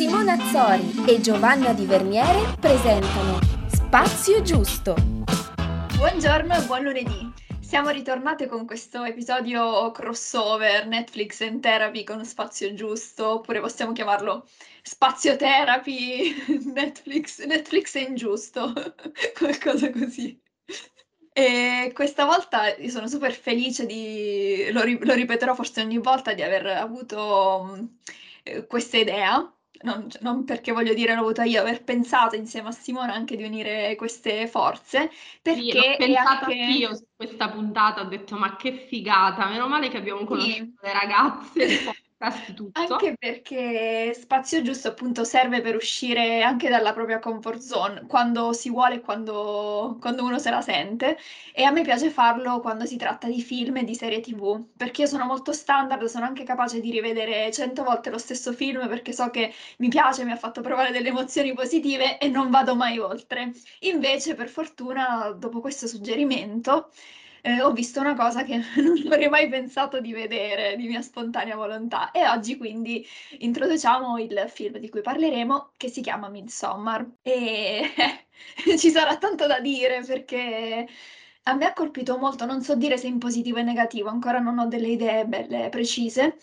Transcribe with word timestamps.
Simona 0.00 0.32
Azzori 0.32 1.04
e 1.06 1.20
Giovanna 1.20 1.74
Di 1.74 1.84
Verniere 1.84 2.56
presentano 2.58 3.38
Spazio 3.70 4.40
Giusto. 4.40 4.94
Buongiorno 5.94 6.56
e 6.56 6.62
buon 6.62 6.84
lunedì. 6.84 7.30
Siamo 7.60 7.90
ritornate 7.90 8.46
con 8.46 8.64
questo 8.64 9.04
episodio 9.04 9.90
crossover 9.90 10.86
Netflix 10.86 11.42
and 11.42 11.60
Therapy 11.60 12.02
con 12.04 12.24
Spazio 12.24 12.72
Giusto, 12.72 13.28
oppure 13.28 13.60
possiamo 13.60 13.92
chiamarlo 13.92 14.48
Spazio 14.80 15.36
Therapy 15.36 16.34
Netflix, 16.72 17.44
Netflix 17.44 17.94
è 17.96 18.08
ingiusto, 18.08 18.72
qualcosa 19.36 19.90
così. 19.90 20.40
E 21.30 21.90
questa 21.92 22.24
volta 22.24 22.74
sono 22.88 23.06
super 23.06 23.32
felice 23.34 23.84
di, 23.84 24.70
lo, 24.72 24.80
lo 24.82 25.12
ripeterò 25.12 25.54
forse 25.54 25.82
ogni 25.82 25.98
volta, 25.98 26.32
di 26.32 26.40
aver 26.40 26.68
avuto 26.68 27.90
eh, 28.44 28.66
questa 28.66 28.96
idea 28.96 29.54
non, 29.82 30.06
non, 30.20 30.44
perché 30.44 30.72
voglio 30.72 30.94
dire 30.94 31.14
l'ho 31.14 31.22
avuta 31.22 31.44
io, 31.44 31.60
aver 31.60 31.84
pensato 31.84 32.36
insieme 32.36 32.68
a 32.68 32.72
Simona 32.72 33.14
anche 33.14 33.36
di 33.36 33.44
unire 33.44 33.94
queste 33.96 34.46
forze. 34.46 35.10
Perché 35.40 35.70
sì, 35.70 35.78
ho 35.78 35.96
pensato 35.96 36.44
anche... 36.46 36.54
io 36.54 36.94
su 36.94 37.06
questa 37.14 37.48
puntata, 37.48 38.02
ho 38.02 38.04
detto 38.04 38.36
ma 38.36 38.56
che 38.56 38.86
figata, 38.88 39.48
meno 39.48 39.68
male 39.68 39.88
che 39.88 39.96
abbiamo 39.96 40.24
conosciuto 40.24 40.54
sì. 40.54 40.74
le 40.82 40.92
ragazze 40.92 41.66
tutto. 42.54 42.78
Anche 42.78 43.16
perché 43.18 44.12
spazio 44.14 44.60
giusto 44.60 44.88
appunto 44.88 45.24
serve 45.24 45.62
per 45.62 45.74
uscire 45.74 46.42
anche 46.42 46.68
dalla 46.68 46.92
propria 46.92 47.18
comfort 47.18 47.58
zone 47.60 48.04
quando 48.06 48.52
si 48.52 48.68
vuole 48.68 48.96
e 48.96 49.00
quando, 49.00 49.96
quando 49.98 50.24
uno 50.24 50.38
se 50.38 50.50
la 50.50 50.60
sente 50.60 51.16
e 51.54 51.62
a 51.62 51.70
me 51.70 51.82
piace 51.82 52.10
farlo 52.10 52.60
quando 52.60 52.84
si 52.84 52.96
tratta 52.96 53.26
di 53.26 53.40
film 53.40 53.78
e 53.78 53.84
di 53.84 53.94
serie 53.94 54.20
tv 54.20 54.62
perché 54.76 55.02
io 55.02 55.06
sono 55.06 55.24
molto 55.24 55.52
standard, 55.54 56.04
sono 56.04 56.26
anche 56.26 56.44
capace 56.44 56.80
di 56.80 56.90
rivedere 56.90 57.50
cento 57.52 57.84
volte 57.84 58.10
lo 58.10 58.18
stesso 58.18 58.52
film 58.52 58.86
perché 58.86 59.12
so 59.14 59.30
che 59.30 59.52
mi 59.78 59.88
piace, 59.88 60.24
mi 60.24 60.32
ha 60.32 60.36
fatto 60.36 60.60
provare 60.60 60.90
delle 60.90 61.08
emozioni 61.08 61.54
positive 61.54 62.18
e 62.18 62.28
non 62.28 62.50
vado 62.50 62.74
mai 62.76 62.98
oltre. 62.98 63.52
Invece 63.80 64.34
per 64.34 64.48
fortuna 64.48 65.30
dopo 65.30 65.60
questo 65.60 65.86
suggerimento 65.86 66.90
eh, 67.42 67.60
ho 67.62 67.72
visto 67.72 68.00
una 68.00 68.14
cosa 68.14 68.44
che 68.44 68.56
non 68.82 69.02
avrei 69.06 69.28
mai 69.28 69.48
pensato 69.48 70.00
di 70.00 70.12
vedere 70.12 70.76
di 70.76 70.86
mia 70.86 71.02
spontanea 71.02 71.56
volontà. 71.56 72.10
E 72.10 72.26
oggi 72.28 72.56
quindi 72.56 73.06
introduciamo 73.38 74.18
il 74.18 74.44
film 74.48 74.78
di 74.78 74.88
cui 74.88 75.00
parleremo 75.00 75.72
che 75.76 75.88
si 75.88 76.00
chiama 76.00 76.28
Midsommar. 76.28 77.06
E 77.22 77.90
ci 78.78 78.90
sarà 78.90 79.16
tanto 79.18 79.46
da 79.46 79.60
dire 79.60 80.02
perché 80.04 80.86
a 81.44 81.54
me 81.54 81.64
ha 81.66 81.72
colpito 81.72 82.18
molto, 82.18 82.44
non 82.44 82.62
so 82.62 82.74
dire 82.76 82.96
se 82.98 83.06
in 83.06 83.18
positivo 83.18 83.58
e 83.58 83.62
negativo, 83.62 84.08
ancora 84.08 84.38
non 84.38 84.58
ho 84.58 84.66
delle 84.66 84.88
idee 84.88 85.24
belle 85.26 85.68
precise, 85.70 86.36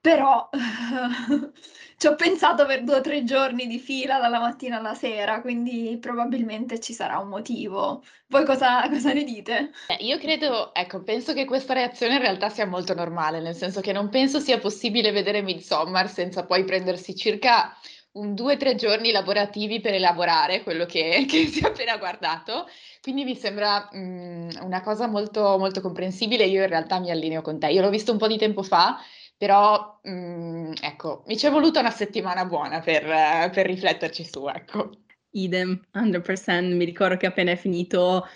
però 0.00 0.48
ci 2.04 2.10
ho 2.10 2.16
pensato 2.16 2.66
per 2.66 2.84
due 2.84 2.96
o 2.96 3.00
tre 3.00 3.24
giorni 3.24 3.66
di 3.66 3.78
fila 3.78 4.18
dalla 4.18 4.38
mattina 4.38 4.76
alla 4.76 4.92
sera, 4.92 5.40
quindi 5.40 5.96
probabilmente 5.98 6.78
ci 6.78 6.92
sarà 6.92 7.18
un 7.18 7.28
motivo. 7.28 8.04
Voi 8.26 8.44
cosa, 8.44 8.86
cosa 8.90 9.14
ne 9.14 9.24
dite? 9.24 9.70
Eh, 9.86 10.04
io 10.04 10.18
credo, 10.18 10.74
ecco, 10.74 11.02
penso 11.02 11.32
che 11.32 11.46
questa 11.46 11.72
reazione 11.72 12.16
in 12.16 12.20
realtà 12.20 12.50
sia 12.50 12.66
molto 12.66 12.92
normale, 12.92 13.40
nel 13.40 13.54
senso 13.54 13.80
che 13.80 13.92
non 13.92 14.10
penso 14.10 14.38
sia 14.38 14.58
possibile 14.58 15.12
vedere 15.12 15.40
Midsommar 15.40 16.10
senza 16.10 16.44
poi 16.44 16.64
prendersi 16.64 17.16
circa 17.16 17.74
un 18.12 18.34
due 18.34 18.52
o 18.52 18.56
tre 18.58 18.74
giorni 18.74 19.10
lavorativi 19.10 19.80
per 19.80 19.94
elaborare 19.94 20.62
quello 20.62 20.84
che, 20.84 21.24
che 21.26 21.46
si 21.46 21.60
è 21.60 21.68
appena 21.68 21.96
guardato, 21.96 22.68
quindi 23.00 23.24
mi 23.24 23.34
sembra 23.34 23.88
mh, 23.90 23.98
mm, 23.98 24.48
una 24.60 24.82
cosa 24.82 25.06
molto, 25.06 25.56
molto 25.56 25.80
comprensibile. 25.80 26.44
Io 26.44 26.60
in 26.60 26.68
realtà 26.68 26.98
mi 27.00 27.10
allineo 27.10 27.40
con 27.40 27.58
te. 27.58 27.68
Io 27.68 27.80
l'ho 27.80 27.88
visto 27.88 28.12
un 28.12 28.18
po' 28.18 28.26
di 28.28 28.36
tempo 28.36 28.62
fa 28.62 28.98
però 29.36 30.00
mh, 30.02 30.10
mm, 30.10 30.72
ecco, 30.80 31.24
mi 31.26 31.36
ci 31.36 31.46
è 31.46 31.50
voluta 31.50 31.80
una 31.80 31.90
settimana 31.90 32.44
buona 32.44 32.80
per, 32.80 33.50
per 33.50 33.66
rifletterci 33.66 34.24
su, 34.24 34.46
ecco. 34.48 34.90
Idem, 35.30 35.80
100%, 35.92 36.76
mi 36.76 36.84
ricordo 36.84 37.16
che 37.16 37.26
appena 37.26 37.50
è 37.50 37.56
finito 37.56 38.26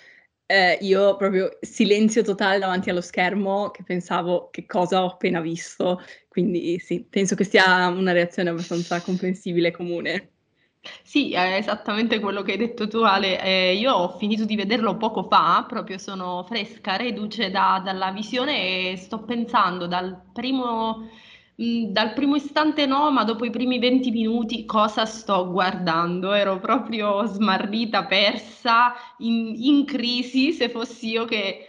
eh, 0.45 0.77
io 0.81 1.15
proprio 1.15 1.57
silenzio 1.61 2.23
totale 2.23 2.57
davanti 2.57 2.89
allo 2.89 3.01
schermo 3.01 3.69
che 3.69 3.83
pensavo 3.83 4.49
che 4.49 4.65
cosa 4.65 5.03
ho 5.03 5.11
appena 5.11 5.41
visto, 5.41 6.01
quindi 6.27 6.79
sì, 6.79 7.03
penso 7.07 7.35
che 7.35 7.43
sia 7.43 7.87
una 7.87 8.11
reazione 8.11 8.49
abbastanza 8.49 8.99
comprensibile 9.01 9.67
e 9.67 9.71
comune. 9.71 10.31
Sì, 11.03 11.31
è 11.33 11.55
esattamente 11.57 12.19
quello 12.19 12.41
che 12.41 12.51
hai 12.53 12.57
detto 12.57 12.87
tu 12.87 12.99
Ale. 12.99 13.41
Eh, 13.41 13.75
io 13.75 13.93
ho 13.93 14.17
finito 14.17 14.45
di 14.45 14.55
vederlo 14.55 14.97
poco 14.97 15.23
fa, 15.23 15.65
proprio 15.67 15.97
sono 15.97 16.43
fresca, 16.43 16.95
reduce 16.95 17.49
da- 17.49 17.81
dalla 17.83 18.11
visione 18.11 18.91
e 18.91 18.97
sto 18.97 19.19
pensando 19.23 19.87
dal 19.87 20.21
primo, 20.33 21.09
mh, 21.55 21.85
dal 21.91 22.13
primo 22.13 22.35
istante 22.35 22.85
no, 22.85 23.09
ma 23.11 23.23
dopo 23.23 23.45
i 23.45 23.49
primi 23.49 23.79
20 23.79 24.11
minuti 24.11 24.65
cosa 24.65 25.05
sto 25.05 25.49
guardando. 25.51 26.31
Ero 26.33 26.59
proprio 26.59 27.25
smarrita, 27.25 28.05
persa, 28.05 28.93
in, 29.19 29.53
in 29.57 29.85
crisi, 29.85 30.51
se 30.53 30.69
fossi 30.69 31.09
io 31.09 31.25
che 31.25 31.68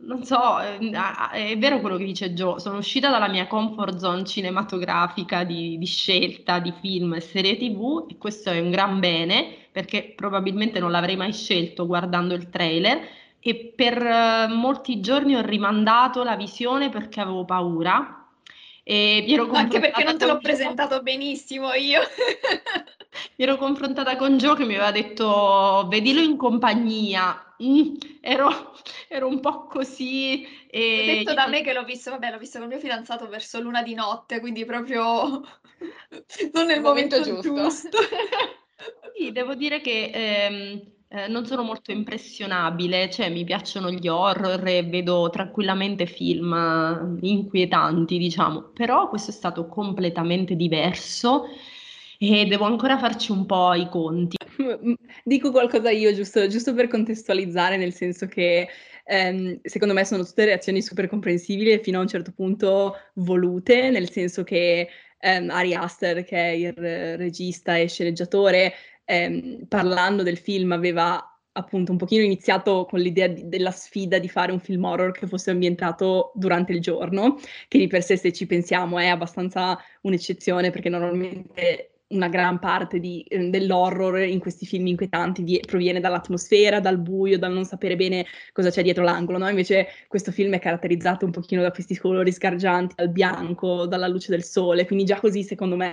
non 0.00 0.24
so, 0.24 0.58
ehm, 0.60 0.92
è 1.32 1.56
vero 1.58 1.80
quello 1.80 1.96
che 1.96 2.04
dice 2.04 2.32
Joe, 2.32 2.58
sono 2.58 2.78
uscita 2.78 3.08
dalla 3.10 3.28
mia 3.28 3.46
comfort 3.46 3.96
zone 3.98 4.24
cinematografica 4.24 5.44
di, 5.44 5.78
di, 5.78 5.86
scelta 5.86 6.58
di 6.58 6.72
film 6.80 7.14
e 7.14 7.20
serie 7.20 7.56
tv 7.56 8.06
e 8.08 8.18
questo 8.18 8.50
è 8.50 8.60
un 8.60 8.70
gran 8.70 8.98
bene 8.98 9.54
perché 9.70 10.12
probabilmente 10.14 10.80
non 10.80 10.90
l'avrei 10.90 11.16
mai 11.16 11.32
scelto 11.32 11.86
guardando 11.86 12.34
il 12.34 12.50
trailer 12.50 13.00
e 13.40 13.72
per 13.76 14.02
uh, 14.02 14.52
molti 14.54 15.00
giorni 15.00 15.36
ho 15.36 15.42
rimandato 15.42 16.22
la 16.22 16.36
visione 16.36 16.88
perché 16.88 17.20
avevo 17.20 17.44
paura. 17.44 18.23
Anche 18.86 19.80
perché 19.80 20.04
non 20.04 20.18
te 20.18 20.26
l'ho 20.26 20.38
presentato 20.38 21.00
benissimo 21.00 21.72
io. 21.72 22.00
mi 23.36 23.44
ero 23.44 23.56
confrontata 23.56 24.16
con 24.16 24.36
Joe 24.36 24.56
che 24.56 24.64
mi 24.64 24.74
aveva 24.74 24.90
detto 24.90 25.86
vedilo 25.88 26.20
in 26.20 26.36
compagnia. 26.36 27.54
Mm, 27.62 27.94
ero, 28.20 28.74
ero, 29.08 29.28
un 29.28 29.40
po' 29.40 29.66
così. 29.66 30.46
E... 30.68 31.00
Ho 31.00 31.04
detto 31.04 31.34
da 31.34 31.46
me 31.46 31.62
che 31.62 31.72
l'ho 31.72 31.84
visto, 31.84 32.10
vabbè, 32.10 32.30
l'ho 32.30 32.38
visto 32.38 32.58
con 32.58 32.68
mio 32.68 32.78
fidanzato 32.78 33.26
verso 33.28 33.58
l'una 33.60 33.82
di 33.82 33.94
notte, 33.94 34.40
quindi 34.40 34.66
proprio 34.66 35.00
non 36.52 36.66
nel 36.66 36.82
momento, 36.82 37.18
momento 37.18 37.40
giusto. 37.40 37.54
giusto. 37.54 37.98
sì, 39.16 39.32
devo 39.32 39.54
dire 39.54 39.80
che 39.80 40.10
ehm, 40.12 40.93
eh, 41.14 41.28
non 41.28 41.46
sono 41.46 41.62
molto 41.62 41.92
impressionabile, 41.92 43.08
cioè 43.08 43.30
mi 43.30 43.44
piacciono 43.44 43.88
gli 43.88 44.08
horror 44.08 44.66
e 44.66 44.82
vedo 44.82 45.30
tranquillamente 45.30 46.06
film 46.06 47.18
inquietanti, 47.20 48.18
diciamo, 48.18 48.70
però 48.74 49.08
questo 49.08 49.30
è 49.30 49.34
stato 49.34 49.68
completamente 49.68 50.56
diverso 50.56 51.44
e 52.18 52.46
devo 52.46 52.64
ancora 52.64 52.98
farci 52.98 53.30
un 53.30 53.46
po' 53.46 53.74
i 53.74 53.88
conti. 53.88 54.36
Dico 55.22 55.52
qualcosa 55.52 55.90
io, 55.90 56.12
giusto, 56.12 56.48
giusto 56.48 56.74
per 56.74 56.88
contestualizzare, 56.88 57.76
nel 57.76 57.92
senso 57.92 58.26
che 58.26 58.68
ehm, 59.04 59.60
secondo 59.62 59.94
me 59.94 60.04
sono 60.04 60.24
tutte 60.24 60.46
reazioni 60.46 60.82
super 60.82 61.08
comprensibili 61.08 61.70
e 61.70 61.80
fino 61.80 61.98
a 61.98 62.02
un 62.02 62.08
certo 62.08 62.32
punto 62.34 62.96
volute, 63.14 63.88
nel 63.90 64.10
senso 64.10 64.42
che 64.42 64.88
ehm, 65.20 65.50
Ari 65.50 65.74
Aster, 65.74 66.24
che 66.24 66.36
è 66.36 66.50
il 66.50 66.72
regista 66.72 67.76
e 67.76 67.88
sceneggiatore, 67.88 68.72
ehm, 69.04 69.66
parlando 69.66 70.22
del 70.22 70.38
film 70.38 70.72
aveva 70.72 71.28
appunto 71.56 71.92
un 71.92 71.98
pochino 71.98 72.22
iniziato 72.22 72.84
con 72.84 73.00
l'idea 73.00 73.28
di, 73.28 73.48
della 73.48 73.70
sfida 73.70 74.18
di 74.18 74.28
fare 74.28 74.52
un 74.52 74.60
film 74.60 74.84
horror 74.84 75.12
che 75.12 75.26
fosse 75.26 75.50
ambientato 75.50 76.32
durante 76.34 76.72
il 76.72 76.80
giorno, 76.80 77.38
che 77.68 77.78
di 77.78 77.86
per 77.86 78.02
sé 78.02 78.16
se 78.16 78.32
ci 78.32 78.46
pensiamo 78.46 78.98
è 78.98 79.06
abbastanza 79.06 79.78
un'eccezione 80.02 80.70
perché 80.70 80.88
normalmente 80.88 81.90
una 82.08 82.28
gran 82.28 82.58
parte 82.58 82.98
di, 82.98 83.22
eh, 83.22 83.48
dell'horror 83.48 84.20
in 84.20 84.38
questi 84.38 84.66
film 84.66 84.86
inquietanti 84.86 85.42
di, 85.42 85.60
proviene 85.64 86.00
dall'atmosfera, 86.00 86.80
dal 86.80 86.98
buio, 86.98 87.38
dal 87.38 87.52
non 87.52 87.64
sapere 87.64 87.96
bene 87.96 88.26
cosa 88.52 88.70
c'è 88.70 88.82
dietro 88.82 89.04
l'angolo, 89.04 89.38
no? 89.38 89.48
Invece 89.48 89.88
questo 90.08 90.30
film 90.30 90.54
è 90.54 90.58
caratterizzato 90.58 91.24
un 91.24 91.30
pochino 91.30 91.62
da 91.62 91.70
questi 91.70 91.96
colori 91.96 92.30
sgargianti, 92.32 92.94
dal 92.96 93.10
bianco, 93.10 93.86
dalla 93.86 94.08
luce 94.08 94.30
del 94.30 94.44
sole, 94.44 94.86
quindi 94.86 95.04
già 95.04 95.18
così 95.18 95.42
secondo 95.42 95.76
me 95.76 95.92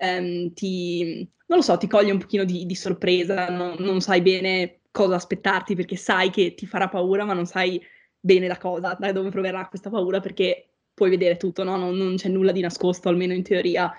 ehm, 0.00 0.52
ti, 0.54 1.28
non 1.46 1.58
lo 1.58 1.62
so, 1.62 1.76
ti 1.76 1.86
coglie 1.86 2.12
un 2.12 2.18
pochino 2.18 2.44
di, 2.44 2.64
di 2.64 2.74
sorpresa, 2.74 3.48
non, 3.48 3.76
non 3.78 4.00
sai 4.00 4.22
bene 4.22 4.80
cosa 4.90 5.14
aspettarti 5.16 5.74
perché 5.76 5.96
sai 5.96 6.30
che 6.30 6.54
ti 6.54 6.66
farà 6.66 6.88
paura, 6.88 7.24
ma 7.24 7.34
non 7.34 7.46
sai 7.46 7.80
bene 8.18 8.48
da 8.48 8.58
cosa, 8.58 8.96
da 8.98 9.12
dove 9.12 9.30
proverà 9.30 9.66
questa 9.68 9.90
paura 9.90 10.20
perché 10.20 10.70
puoi 10.94 11.10
vedere 11.10 11.36
tutto, 11.36 11.64
no? 11.64 11.76
non, 11.76 11.94
non 11.96 12.16
c'è 12.16 12.28
nulla 12.28 12.52
di 12.52 12.60
nascosto, 12.60 13.08
almeno 13.08 13.32
in 13.32 13.42
teoria. 13.42 13.92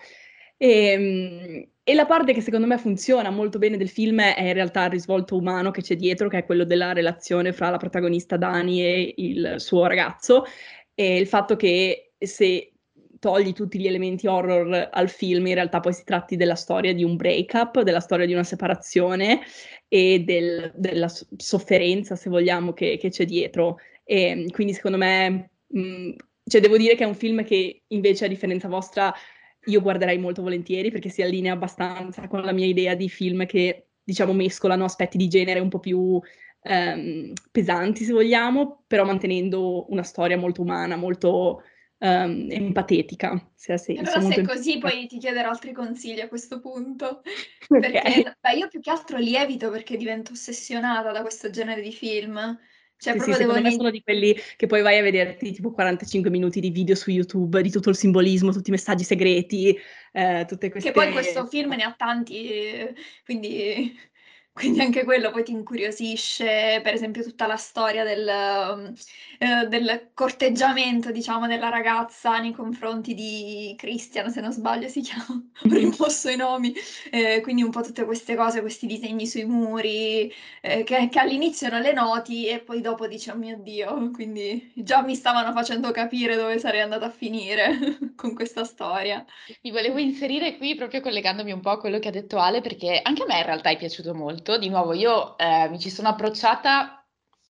E, 0.57 0.69
ehm, 0.69 1.67
e, 1.83 1.93
la 1.95 2.05
parte 2.05 2.33
che 2.33 2.41
secondo 2.41 2.67
me 2.67 2.77
funziona 2.77 3.29
molto 3.31 3.57
bene 3.57 3.77
del 3.77 3.89
film 3.89 4.21
è 4.21 4.41
in 4.41 4.53
realtà 4.53 4.85
il 4.85 4.91
risvolto 4.91 5.35
umano 5.35 5.71
che 5.71 5.81
c'è 5.81 5.95
dietro, 5.95 6.29
che 6.29 6.39
è 6.39 6.45
quello 6.45 6.63
della 6.63 6.93
relazione 6.93 7.53
fra 7.53 7.69
la 7.69 7.77
protagonista 7.77 8.37
Dani 8.37 8.83
e 8.83 9.13
il 9.17 9.55
suo 9.57 9.87
ragazzo, 9.87 10.45
e 10.93 11.17
il 11.17 11.27
fatto 11.27 11.55
che 11.55 12.13
se 12.19 12.70
togli 13.21 13.53
tutti 13.53 13.79
gli 13.79 13.85
elementi 13.85 14.25
horror 14.25 14.89
al 14.91 15.07
film, 15.07 15.45
in 15.45 15.53
realtà 15.53 15.79
poi 15.79 15.93
si 15.93 16.03
tratti 16.03 16.35
della 16.35 16.55
storia 16.55 16.91
di 16.91 17.03
un 17.03 17.15
breakup, 17.15 17.81
della 17.83 17.99
storia 17.99 18.25
di 18.25 18.33
una 18.33 18.43
separazione 18.43 19.41
e 19.87 20.23
del, 20.25 20.71
della 20.75 21.07
sofferenza, 21.37 22.15
se 22.15 22.31
vogliamo, 22.31 22.73
che, 22.73 22.97
che 22.97 23.09
c'è 23.09 23.25
dietro. 23.25 23.77
E 24.03 24.47
quindi 24.51 24.73
secondo 24.73 24.97
me, 24.97 25.51
mh, 25.67 26.13
cioè 26.45 26.61
devo 26.61 26.77
dire 26.77 26.95
che 26.95 27.03
è 27.03 27.07
un 27.07 27.13
film 27.13 27.43
che 27.43 27.83
invece 27.89 28.25
a 28.25 28.27
differenza 28.27 28.67
vostra 28.67 29.13
io 29.65 29.81
guarderei 29.81 30.17
molto 30.17 30.41
volentieri 30.41 30.89
perché 30.89 31.09
si 31.09 31.21
allinea 31.21 31.53
abbastanza 31.53 32.27
con 32.27 32.41
la 32.41 32.51
mia 32.51 32.65
idea 32.65 32.95
di 32.95 33.07
film 33.07 33.45
che, 33.45 33.89
diciamo, 34.03 34.33
mescolano 34.33 34.83
aspetti 34.83 35.17
di 35.17 35.27
genere 35.27 35.59
un 35.59 35.69
po' 35.69 35.79
più 35.79 36.19
ehm, 36.63 37.33
pesanti, 37.51 38.03
se 38.03 38.13
vogliamo, 38.13 38.83
però 38.87 39.05
mantenendo 39.05 39.91
una 39.91 40.01
storia 40.01 40.39
molto 40.39 40.63
umana, 40.63 40.95
molto 40.95 41.61
um, 42.01 42.47
empatetica, 42.49 43.51
se 43.55 43.73
ha 43.73 43.77
senso. 43.77 44.17
Allora, 44.17 44.33
se 44.33 44.41
è 44.41 44.45
così, 44.45 44.77
poi 44.77 45.07
ti 45.07 45.17
chiederò 45.17 45.49
altri 45.49 45.71
consigli 45.71 46.19
a 46.19 46.27
questo 46.27 46.59
punto. 46.59 47.21
Okay. 47.71 47.89
Perché 47.89 48.37
beh, 48.41 48.53
io 48.57 48.67
più 48.67 48.81
che 48.81 48.89
altro 48.89 49.17
lievito 49.17 49.69
perché 49.69 49.95
divento 49.95 50.33
ossessionata 50.33 51.13
da 51.13 51.21
questo 51.21 51.49
genere 51.49 51.81
di 51.81 51.93
film. 51.93 52.35
Cioè, 52.97 53.13
sì, 53.13 53.17
proprio 53.19 53.33
sì, 53.33 53.41
devo 53.45 53.61
me 53.61 53.71
sono 53.71 53.89
di 53.89 54.03
quelli 54.03 54.35
che 54.57 54.67
poi 54.67 54.81
vai 54.81 54.97
a 54.97 55.01
vederti 55.01 55.53
tipo 55.53 55.71
45 55.71 56.29
minuti 56.29 56.59
di 56.59 56.69
video 56.69 56.95
su 56.95 57.11
YouTube 57.11 57.61
di 57.61 57.71
tutto 57.71 57.89
il 57.89 57.95
simbolismo, 57.95 58.51
tutti 58.51 58.69
i 58.69 58.73
messaggi 58.73 59.05
segreti, 59.05 59.73
eh, 60.11 60.45
tutte 60.45 60.69
queste... 60.69 60.91
Che 60.91 60.93
poi 60.93 61.13
questo 61.13 61.45
film 61.45 61.75
ne 61.75 61.83
ha 61.83 61.93
tanti, 61.97 62.93
quindi 63.23 63.97
quindi 64.53 64.81
anche 64.81 65.05
quello 65.05 65.31
poi 65.31 65.43
ti 65.43 65.51
incuriosisce, 65.51 66.81
per 66.83 66.93
esempio 66.93 67.23
tutta 67.23 67.47
la 67.47 67.55
storia 67.55 68.03
del, 68.03 68.27
eh, 69.39 69.67
del 69.67 70.11
corteggiamento, 70.13 71.09
diciamo, 71.09 71.47
della 71.47 71.69
ragazza 71.69 72.37
nei 72.37 72.51
confronti 72.51 73.13
di 73.13 73.73
Christian, 73.77 74.29
se 74.29 74.41
non 74.41 74.51
sbaglio 74.51 74.89
si 74.89 74.99
chiama, 75.01 75.41
ho 75.63 75.69
rimosso 75.73 76.29
i 76.29 76.35
nomi, 76.35 76.73
eh, 77.11 77.39
quindi 77.41 77.63
un 77.63 77.71
po' 77.71 77.81
tutte 77.81 78.03
queste 78.03 78.35
cose, 78.35 78.59
questi 78.59 78.87
disegni 78.87 79.25
sui 79.25 79.45
muri, 79.45 80.31
eh, 80.61 80.83
che, 80.83 81.07
che, 81.09 81.19
all'inizio 81.19 81.69
non 81.69 81.81
le 81.81 81.93
noti 81.93 82.47
e 82.47 82.59
poi 82.59 82.81
dopo 82.81 83.07
dici, 83.07 83.29
oh 83.29 83.35
mio 83.35 83.57
Dio, 83.57 84.11
quindi 84.11 84.71
già 84.75 85.01
mi 85.01 85.15
stavano 85.15 85.53
facendo 85.53 85.91
capire 85.91 86.35
dove 86.35 86.59
sarei 86.59 86.81
andata 86.81 87.05
a 87.05 87.09
finire 87.09 87.97
con 88.15 88.35
questa 88.35 88.65
storia. 88.65 89.25
Mi 89.61 89.71
volevo 89.71 89.97
inserire 89.97 90.57
qui 90.57 90.75
proprio 90.75 90.99
collegandomi 90.99 91.51
un 91.53 91.61
po' 91.61 91.69
a 91.69 91.79
quello 91.79 91.99
che 91.99 92.09
ha 92.09 92.11
detto 92.11 92.37
Ale, 92.37 92.59
perché 92.59 92.99
anche 93.01 93.23
a 93.23 93.25
me 93.25 93.37
in 93.37 93.45
realtà 93.45 93.69
è 93.69 93.77
piaciuto 93.77 94.13
molto 94.13 94.40
molto. 94.41 94.57
Di 94.57 94.69
nuovo, 94.69 94.93
io 94.93 95.37
eh, 95.37 95.69
mi 95.69 95.79
ci 95.79 95.89
sono 95.89 96.09
approcciata 96.09 97.05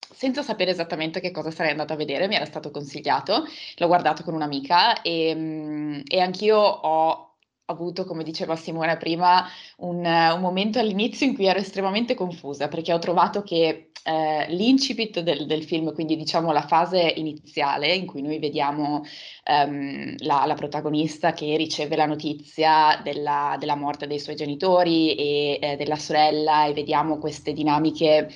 senza 0.10 0.42
sapere 0.42 0.72
esattamente 0.72 1.20
che 1.20 1.32
cosa 1.32 1.52
sarei 1.52 1.72
andata 1.72 1.94
a 1.94 1.98
vedere, 1.98 2.28
mi 2.28 2.36
era 2.36 2.46
stato 2.46 2.72
consigliato, 2.72 3.44
l'ho 3.76 3.88
guardato 3.88 4.24
con 4.24 4.34
un'amica 4.34 5.02
e, 5.02 5.36
mm, 5.36 6.00
e 6.08 6.20
anch'io 6.22 6.58
ho 6.58 7.27
avuto, 7.70 8.06
come 8.06 8.24
diceva 8.24 8.56
Simone 8.56 8.98
prima, 8.98 9.46
un, 9.78 9.98
un, 9.98 10.40
momento 10.40 10.80
all'inizio 10.80 11.26
in 11.26 11.36
cui 11.36 11.48
ero 11.48 11.60
estremamente 11.60 12.16
confusa 12.16 12.68
perché 12.68 12.94
ho 12.94 13.00
trovato 13.00 13.44
che 13.44 13.92
eh, 14.04 14.46
l'incipit 14.50 15.20
del, 15.20 15.46
del, 15.46 15.64
film, 15.66 15.94
quindi 15.94 16.16
diciamo 16.16 16.54
la 16.54 16.66
fase 16.66 17.12
iniziale 17.18 17.94
in 17.94 18.06
cui 18.06 18.22
noi 18.22 18.40
vediamo 18.40 19.04
ehm, 19.44 20.16
la, 20.20 20.46
la, 20.46 20.54
protagonista 20.54 21.34
che 21.34 21.58
riceve 21.58 21.98
la 21.98 22.06
notizia 22.06 23.02
della, 23.04 23.58
della 23.60 23.76
morte 23.76 24.08
dei 24.08 24.20
suoi 24.20 24.36
genitori 24.36 25.14
e 25.16 25.60
eh, 25.62 25.76
della 25.76 25.98
sorella 25.98 26.68
e 26.68 26.74
vediamo 26.74 27.18
queste 27.18 27.52
dinamiche 27.52 28.30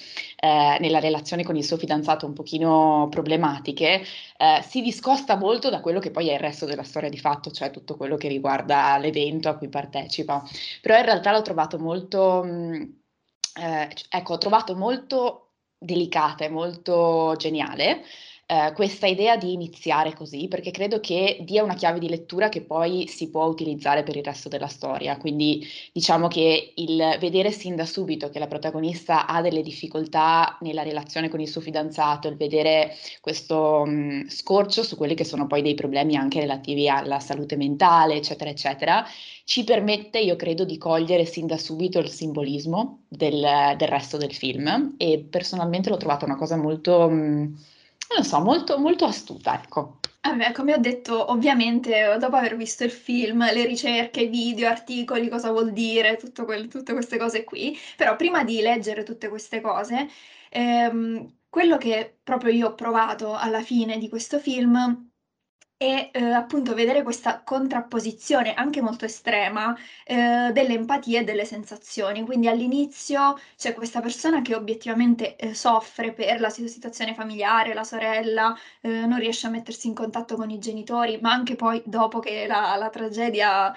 eh, 0.44 0.78
nella 0.80 1.00
relazione 1.00 1.44
con 1.44 1.56
il 1.56 1.64
suo 1.64 1.78
fidanzato 1.78 2.26
un 2.26 2.34
pochino 2.34 3.08
problematiche, 3.12 4.02
eh, 4.38 4.62
si 4.68 4.82
discosta 4.82 5.38
molto 5.38 5.70
da 5.70 5.82
quello 5.82 6.00
che 6.00 6.10
poi 6.10 6.30
è 6.30 6.34
il 6.34 6.40
resto 6.40 6.66
della 6.66 6.84
storia 6.84 7.10
di 7.10 7.20
fatto, 7.20 7.52
cioè 7.52 7.70
tutto 7.70 7.96
quello 7.96 8.18
che 8.18 8.28
riguarda 8.28 8.98
l'evento 8.98 9.50
a 9.50 9.56
cui 9.56 9.70
partecipa. 9.70 10.44
Però 10.82 10.98
in 10.98 11.06
realtà 11.06 11.32
l'ho 11.32 11.44
trovato 11.44 11.78
molto... 11.78 12.44
Mh, 12.44 13.00
eh, 13.62 13.90
ecco, 14.10 14.34
ho 14.34 14.38
trovato 14.38 14.76
molto 14.76 15.52
delicata 15.78 16.46
e 16.46 16.50
molto 16.50 17.36
geniale 17.38 18.04
eh, 18.52 18.74
questa 18.74 19.08
idea 19.08 19.38
di 19.38 19.54
iniziare 19.54 20.14
così, 20.14 20.50
perché 20.50 20.72
credo 20.72 21.00
che 21.00 21.38
dia 21.46 21.64
una 21.64 21.74
chiave 21.74 22.00
di 22.00 22.10
lettura 22.10 22.50
che 22.50 22.60
poi 22.60 23.08
si 23.08 23.30
può 23.30 23.46
utilizzare 23.46 24.04
per 24.04 24.18
il 24.18 24.26
resto 24.26 24.50
della 24.50 24.68
storia. 24.68 25.16
Quindi 25.16 25.66
diciamo 25.94 26.28
che 26.28 26.74
il 26.76 27.16
vedere 27.22 27.52
sin 27.52 27.78
da 27.78 27.86
subito 27.86 28.30
che 28.30 28.40
la 28.40 28.48
protagonista 28.48 29.26
ha 29.26 29.42
delle 29.42 29.62
difficoltà 29.62 30.58
nella 30.62 30.84
relazione 30.84 31.30
con 31.30 31.40
il 31.40 31.48
suo 31.48 31.62
fidanzato, 31.62 32.28
il 32.28 32.36
vedere 32.36 32.94
questo 33.22 33.86
mh, 33.86 33.92
mm, 33.92 34.28
scorcio 34.28 34.84
su 34.84 34.98
quelli 34.98 35.16
che 35.16 35.24
sono 35.24 35.48
poi 35.48 35.62
dei 35.62 35.74
problemi 35.74 36.18
anche 36.18 36.42
relativi 36.42 36.90
alla 36.90 37.22
salute 37.22 37.56
mentale, 37.56 38.16
eccetera, 38.16 38.50
eccetera, 38.50 39.06
ci 39.46 39.64
permette, 39.64 40.20
io 40.20 40.36
credo, 40.36 40.66
di 40.66 40.78
cogliere 40.78 41.24
sin 41.24 41.48
da 41.48 41.58
subito 41.58 42.00
il 42.00 42.10
simbolismo 42.10 43.04
del, 43.08 43.76
del 43.78 43.88
resto 43.88 44.18
del 44.18 44.34
film 44.34 44.96
e 44.98 45.26
personalmente 45.30 45.90
l'ho 45.90 45.96
trovata 45.96 46.26
una 46.26 46.36
cosa 46.36 46.58
molto... 46.58 47.10
Mh, 47.10 47.16
mm, 47.16 47.54
non 48.16 48.24
so, 48.24 48.40
molto, 48.42 48.78
molto 48.78 49.06
astuta, 49.06 49.54
ecco. 49.62 50.00
Vabbè, 50.24 50.52
come 50.52 50.74
ho 50.74 50.78
detto, 50.78 51.32
ovviamente 51.32 52.16
dopo 52.20 52.36
aver 52.36 52.56
visto 52.56 52.84
il 52.84 52.92
film, 52.92 53.40
le 53.52 53.66
ricerche, 53.66 54.28
video, 54.28 54.68
articoli, 54.70 55.30
cosa 55.30 55.50
vuol 55.50 55.72
dire, 55.74 56.20
quel, 56.46 56.68
tutte 56.68 56.94
queste 56.94 57.18
cose 57.18 57.44
qui, 57.44 57.78
però 57.98 58.16
prima 58.16 58.44
di 58.44 58.62
leggere 58.62 59.04
tutte 59.04 59.30
queste 59.30 59.62
cose, 59.62 60.08
ehm, 60.50 61.38
quello 61.50 61.78
che 61.78 62.20
proprio 62.24 62.52
io 62.54 62.68
ho 62.70 62.76
provato 62.76 63.34
alla 63.36 63.62
fine 63.64 63.98
di 63.98 64.10
questo 64.10 64.40
film 64.40 65.11
e 65.82 66.12
eh, 66.14 66.24
appunto 66.32 66.76
vedere 66.76 67.02
questa 67.02 67.42
contrapposizione 67.42 68.54
anche 68.54 68.82
molto 68.84 69.06
estrema 69.06 69.76
eh, 70.06 70.52
delle 70.54 70.76
empatie 70.76 71.22
e 71.22 71.24
delle 71.24 71.44
sensazioni. 71.44 72.24
Quindi 72.24 72.48
all'inizio 72.48 73.40
c'è 73.58 73.74
questa 73.74 74.00
persona 74.00 74.44
che 74.44 74.54
obiettivamente 74.54 75.36
eh, 75.36 75.56
soffre 75.56 76.14
per 76.14 76.40
la 76.40 76.52
situazione 76.52 77.16
familiare, 77.16 77.74
la 77.74 77.84
sorella, 77.84 78.56
eh, 78.82 79.08
non 79.08 79.18
riesce 79.18 79.48
a 79.48 79.50
mettersi 79.50 79.88
in 79.88 79.96
contatto 79.96 80.36
con 80.36 80.52
i 80.52 80.60
genitori, 80.60 81.18
ma 81.20 81.32
anche 81.32 81.56
poi 81.56 81.82
dopo 81.84 82.20
che 82.20 82.46
la, 82.46 82.76
la 82.76 82.90
tragedia 82.90 83.76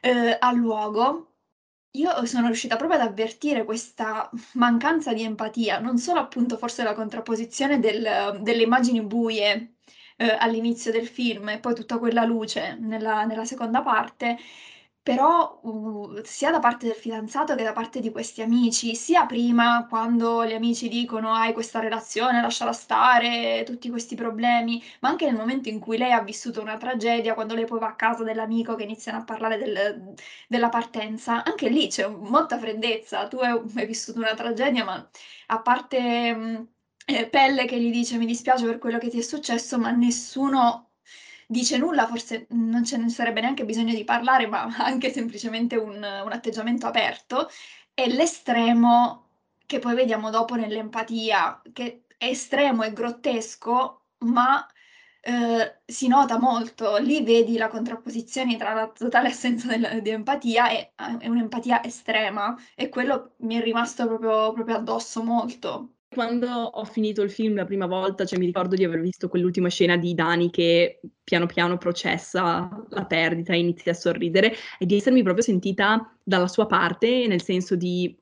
eh, 0.00 0.36
ha 0.38 0.52
luogo. 0.52 1.32
Io 1.94 2.24
sono 2.26 2.46
riuscita 2.46 2.76
proprio 2.76 3.00
ad 3.00 3.08
avvertire 3.08 3.64
questa 3.64 4.30
mancanza 4.54 5.12
di 5.12 5.24
empatia, 5.24 5.80
non 5.80 5.98
solo 5.98 6.20
appunto 6.20 6.56
forse 6.56 6.84
la 6.84 6.94
contrapposizione 6.94 7.80
del, 7.80 8.38
delle 8.40 8.62
immagini 8.62 9.02
buie 9.02 9.69
eh, 10.20 10.36
all'inizio 10.38 10.92
del 10.92 11.06
film 11.08 11.48
e 11.48 11.58
poi 11.60 11.74
tutta 11.74 11.98
quella 11.98 12.24
luce 12.24 12.76
nella, 12.78 13.24
nella 13.24 13.44
seconda 13.46 13.80
parte, 13.82 14.36
però 15.02 15.58
uh, 15.62 16.20
sia 16.24 16.50
da 16.50 16.58
parte 16.58 16.86
del 16.86 16.94
fidanzato 16.94 17.54
che 17.54 17.62
da 17.62 17.72
parte 17.72 18.00
di 18.00 18.10
questi 18.10 18.42
amici, 18.42 18.94
sia 18.94 19.24
prima 19.26 19.86
quando 19.88 20.44
gli 20.46 20.52
amici 20.52 20.88
dicono 20.88 21.32
hai 21.32 21.52
questa 21.54 21.80
relazione, 21.80 22.42
lasciala 22.42 22.72
stare, 22.72 23.62
tutti 23.64 23.88
questi 23.88 24.14
problemi, 24.14 24.82
ma 25.00 25.08
anche 25.08 25.24
nel 25.26 25.36
momento 25.36 25.68
in 25.70 25.80
cui 25.80 25.96
lei 25.96 26.12
ha 26.12 26.20
vissuto 26.22 26.60
una 26.60 26.76
tragedia, 26.76 27.32
quando 27.34 27.54
lei 27.54 27.64
poi 27.64 27.78
va 27.78 27.88
a 27.88 27.94
casa 27.96 28.22
dell'amico 28.24 28.74
che 28.74 28.82
iniziano 28.84 29.18
a 29.18 29.24
parlare 29.24 29.56
del, 29.58 30.14
della 30.48 30.68
partenza, 30.68 31.42
anche 31.44 31.68
lì 31.70 31.88
c'è 31.88 32.06
molta 32.06 32.58
freddezza, 32.58 33.26
tu 33.26 33.38
hai, 33.38 33.58
hai 33.76 33.86
vissuto 33.86 34.18
una 34.18 34.34
tragedia, 34.34 34.84
ma 34.84 35.08
a 35.46 35.60
parte... 35.62 36.34
Mh, 36.34 36.68
eh, 37.16 37.28
Pelle 37.28 37.64
che 37.66 37.80
gli 37.80 37.90
dice 37.90 38.16
mi 38.16 38.26
dispiace 38.26 38.64
per 38.66 38.78
quello 38.78 38.98
che 38.98 39.08
ti 39.08 39.18
è 39.18 39.22
successo, 39.22 39.78
ma 39.78 39.90
nessuno 39.90 40.90
dice 41.46 41.78
nulla, 41.78 42.06
forse 42.06 42.46
non 42.50 42.84
ce 42.84 42.96
ne 42.96 43.08
sarebbe 43.08 43.40
neanche 43.40 43.64
bisogno 43.64 43.94
di 43.94 44.04
parlare, 44.04 44.46
ma 44.46 44.64
anche 44.78 45.12
semplicemente 45.12 45.76
un, 45.76 45.96
un 45.96 46.32
atteggiamento 46.32 46.86
aperto. 46.86 47.48
E 47.94 48.08
l'estremo 48.12 49.28
che 49.66 49.78
poi 49.78 49.94
vediamo 49.94 50.30
dopo 50.30 50.54
nell'empatia, 50.56 51.62
che 51.72 52.04
è 52.16 52.26
estremo 52.26 52.82
e 52.84 52.92
grottesco, 52.92 54.06
ma 54.18 54.66
eh, 55.20 55.80
si 55.86 56.08
nota 56.08 56.38
molto. 56.38 56.96
Lì 56.98 57.22
vedi 57.22 57.56
la 57.56 57.68
contrapposizione 57.68 58.56
tra 58.56 58.72
la 58.74 58.88
totale 58.88 59.28
assenza 59.28 59.68
del, 59.68 60.02
di 60.02 60.10
empatia 60.10 60.70
e, 60.70 60.92
e, 61.20 61.28
un'empatia 61.28 61.82
estrema, 61.84 62.56
e 62.74 62.88
quello 62.88 63.34
mi 63.38 63.56
è 63.56 63.62
rimasto 63.62 64.06
proprio, 64.06 64.52
proprio 64.52 64.76
addosso 64.76 65.22
molto. 65.22 65.94
Quando 66.12 66.48
ho 66.48 66.84
finito 66.84 67.22
il 67.22 67.30
film 67.30 67.54
la 67.54 67.64
prima 67.64 67.86
volta, 67.86 68.24
cioè 68.24 68.36
mi 68.36 68.46
ricordo 68.46 68.74
di 68.74 68.82
aver 68.82 69.00
visto 69.00 69.28
quell'ultima 69.28 69.68
scena 69.68 69.96
di 69.96 70.12
Dani 70.12 70.50
che 70.50 71.00
piano 71.22 71.46
piano 71.46 71.78
processa 71.78 72.68
la 72.88 73.06
perdita 73.06 73.52
e 73.52 73.58
inizia 73.60 73.92
a 73.92 73.94
sorridere 73.94 74.52
e 74.80 74.86
di 74.86 74.96
essermi 74.96 75.22
proprio 75.22 75.44
sentita 75.44 76.18
dalla 76.20 76.48
sua 76.48 76.66
parte, 76.66 77.28
nel 77.28 77.42
senso 77.42 77.76
di 77.76 78.12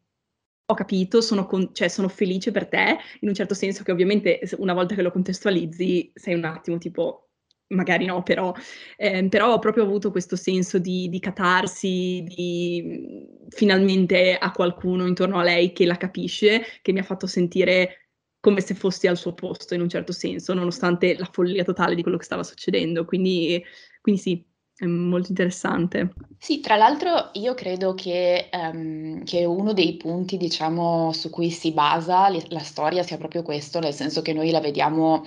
ho 0.70 0.74
capito, 0.74 1.22
sono, 1.22 1.46
con- 1.46 1.72
cioè, 1.72 1.88
sono 1.88 2.08
felice 2.08 2.50
per 2.50 2.68
te, 2.68 2.98
in 3.20 3.28
un 3.28 3.34
certo 3.34 3.54
senso 3.54 3.82
che 3.82 3.90
ovviamente 3.90 4.40
una 4.58 4.74
volta 4.74 4.94
che 4.94 5.00
lo 5.00 5.10
contestualizzi 5.10 6.12
sei 6.14 6.34
un 6.34 6.44
attimo 6.44 6.76
tipo 6.76 7.27
magari 7.68 8.06
no, 8.06 8.22
però, 8.22 8.52
eh, 8.96 9.28
però, 9.28 9.52
ho 9.52 9.58
proprio 9.58 9.84
avuto 9.84 10.10
questo 10.10 10.36
senso 10.36 10.78
di, 10.78 11.08
di 11.08 11.20
catarsi, 11.20 12.22
di 12.26 13.26
finalmente 13.48 14.36
a 14.36 14.50
qualcuno 14.52 15.06
intorno 15.06 15.38
a 15.38 15.42
lei 15.42 15.72
che 15.72 15.86
la 15.86 15.96
capisce, 15.96 16.62
che 16.82 16.92
mi 16.92 17.00
ha 17.00 17.04
fatto 17.04 17.26
sentire 17.26 18.08
come 18.40 18.60
se 18.60 18.74
fossi 18.74 19.06
al 19.06 19.16
suo 19.16 19.34
posto 19.34 19.74
in 19.74 19.80
un 19.80 19.88
certo 19.88 20.12
senso, 20.12 20.54
nonostante 20.54 21.16
la 21.18 21.28
follia 21.30 21.64
totale 21.64 21.94
di 21.94 22.02
quello 22.02 22.16
che 22.16 22.24
stava 22.24 22.44
succedendo. 22.44 23.04
Quindi, 23.04 23.62
quindi 24.00 24.20
sì, 24.20 24.46
è 24.76 24.86
molto 24.86 25.30
interessante. 25.30 26.12
Sì, 26.38 26.60
tra 26.60 26.76
l'altro 26.76 27.30
io 27.32 27.54
credo 27.54 27.94
che, 27.94 28.48
ehm, 28.48 29.24
che 29.24 29.44
uno 29.44 29.72
dei 29.72 29.96
punti, 29.96 30.36
diciamo, 30.36 31.12
su 31.12 31.30
cui 31.30 31.50
si 31.50 31.72
basa 31.72 32.28
li- 32.28 32.44
la 32.50 32.60
storia 32.60 33.02
sia 33.02 33.18
proprio 33.18 33.42
questo, 33.42 33.80
nel 33.80 33.92
senso 33.92 34.22
che 34.22 34.32
noi 34.32 34.52
la 34.52 34.60
vediamo 34.60 35.26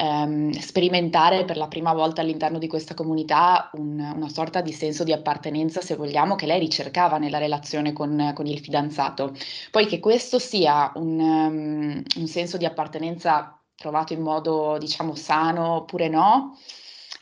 ehm, 0.00 0.50
sperimentare 0.52 1.44
per 1.44 1.56
la 1.56 1.68
prima 1.68 1.92
volta 1.92 2.20
all'interno 2.22 2.58
di 2.58 2.66
questa 2.66 2.94
comunità 2.94 3.70
un- 3.74 4.12
una 4.16 4.28
sorta 4.28 4.60
di 4.60 4.72
senso 4.72 5.04
di 5.04 5.12
appartenenza, 5.12 5.80
se 5.80 5.96
vogliamo, 5.96 6.34
che 6.36 6.46
lei 6.46 6.58
ricercava 6.60 7.18
nella 7.18 7.38
relazione 7.38 7.92
con, 7.92 8.32
con 8.34 8.46
il 8.46 8.58
fidanzato. 8.60 9.34
Poi 9.70 9.86
che 9.86 10.00
questo 10.00 10.38
sia 10.38 10.90
un, 10.94 11.20
ehm, 11.20 12.02
un 12.16 12.26
senso 12.26 12.56
di 12.56 12.64
appartenenza 12.64 13.54
trovato 13.76 14.12
in 14.12 14.20
modo, 14.20 14.76
diciamo, 14.78 15.14
sano 15.14 15.76
oppure 15.76 16.08
no, 16.08 16.56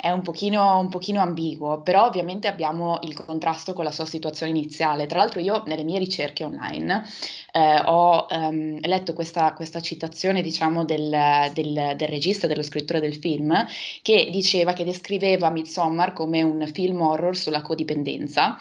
è 0.01 0.11
un 0.13 0.23
pochino, 0.23 0.79
un 0.79 0.91
pochino 0.91 1.21
ambiguo, 1.21 1.81
però 1.83 2.07
ovviamente 2.07 2.47
abbiamo 2.47 3.01
il 3.03 3.15
contrasto 3.15 3.73
con 3.73 3.83
la 3.83 3.91
sua 3.91 4.07
situazione 4.07 4.53
iniziale. 4.53 5.07
Tra 5.07 5.19
l'altro 5.19 5.41
io 5.41 5.65
nelle 5.67 5.83
mie 5.83 5.99
ricerche 5.99 6.45
online 6.45 7.05
eh, 7.51 7.83
ho 7.85 8.29
ehm, 8.31 8.79
letto 8.83 9.13
questa, 9.13 9.53
questa, 9.55 9.81
citazione, 9.81 10.41
diciamo, 10.41 10.85
del, 10.85 11.51
del, 11.53 11.95
del, 11.97 12.09
regista, 12.09 12.47
dello 12.47 12.63
scrittore 12.63 13.01
del 13.01 13.17
film, 13.17 13.67
che 14.01 14.29
diceva 14.31 14.73
che 14.73 14.85
descriveva 14.85 15.51
Midsommar 15.51 16.13
come 16.13 16.43
un 16.43 16.65
film 16.73 17.01
horror 17.01 17.37
sulla 17.37 17.63
codipendenza 17.63 18.57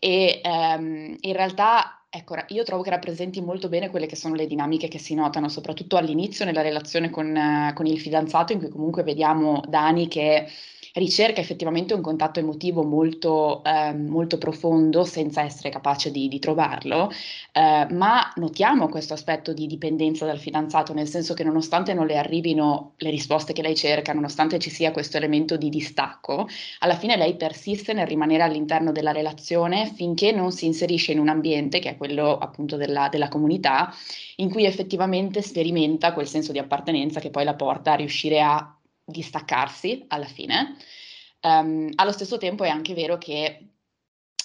e 0.00 0.40
ehm, 0.42 1.16
in 1.20 1.32
realtà 1.34 1.92
Ecco, 2.10 2.36
io 2.48 2.62
trovo 2.64 2.82
che 2.82 2.88
rappresenti 2.88 3.42
molto 3.42 3.68
bene 3.68 3.90
quelle 3.90 4.06
che 4.06 4.16
sono 4.16 4.34
le 4.34 4.46
dinamiche 4.46 4.88
che 4.88 4.98
si 4.98 5.14
notano, 5.14 5.50
soprattutto 5.50 5.98
all'inizio 5.98 6.46
nella 6.46 6.62
relazione 6.62 7.10
con, 7.10 7.70
con 7.74 7.84
il 7.84 8.00
fidanzato, 8.00 8.54
in 8.54 8.60
cui 8.60 8.70
comunque 8.70 9.02
vediamo 9.02 9.62
Dani 9.68 10.08
che 10.08 10.48
ricerca 10.94 11.40
effettivamente 11.40 11.94
un 11.94 12.00
contatto 12.00 12.40
emotivo 12.40 12.82
molto, 12.82 13.62
eh, 13.64 13.94
molto 13.94 14.38
profondo 14.38 15.04
senza 15.04 15.42
essere 15.42 15.70
capace 15.70 16.10
di, 16.10 16.28
di 16.28 16.38
trovarlo, 16.38 17.10
eh, 17.52 17.86
ma 17.90 18.32
notiamo 18.36 18.88
questo 18.88 19.14
aspetto 19.14 19.52
di 19.52 19.66
dipendenza 19.66 20.26
dal 20.26 20.38
fidanzato, 20.38 20.92
nel 20.92 21.08
senso 21.08 21.34
che 21.34 21.44
nonostante 21.44 21.94
non 21.94 22.06
le 22.06 22.16
arrivino 22.16 22.92
le 22.96 23.10
risposte 23.10 23.52
che 23.52 23.62
lei 23.62 23.74
cerca, 23.74 24.12
nonostante 24.12 24.58
ci 24.58 24.70
sia 24.70 24.92
questo 24.92 25.16
elemento 25.16 25.56
di 25.56 25.68
distacco, 25.68 26.48
alla 26.80 26.96
fine 26.96 27.16
lei 27.16 27.36
persiste 27.36 27.92
nel 27.92 28.06
rimanere 28.06 28.42
all'interno 28.42 28.92
della 28.92 29.12
relazione 29.12 29.86
finché 29.86 30.32
non 30.32 30.52
si 30.52 30.66
inserisce 30.66 31.12
in 31.12 31.18
un 31.18 31.28
ambiente, 31.28 31.78
che 31.78 31.90
è 31.90 31.96
quello 31.96 32.38
appunto 32.38 32.76
della, 32.76 33.08
della 33.08 33.28
comunità, 33.28 33.92
in 34.36 34.50
cui 34.50 34.64
effettivamente 34.64 35.42
sperimenta 35.42 36.12
quel 36.12 36.26
senso 36.26 36.52
di 36.52 36.58
appartenenza 36.58 37.20
che 37.20 37.30
poi 37.30 37.44
la 37.44 37.54
porta 37.54 37.92
a 37.92 37.96
riuscire 37.96 38.40
a 38.40 38.77
distaccarsi 39.08 40.04
alla 40.08 40.26
fine. 40.26 40.76
Um, 41.40 41.90
allo 41.94 42.12
stesso 42.12 42.36
tempo 42.36 42.64
è 42.64 42.68
anche 42.68 42.94
vero 42.94 43.16
che 43.16 43.70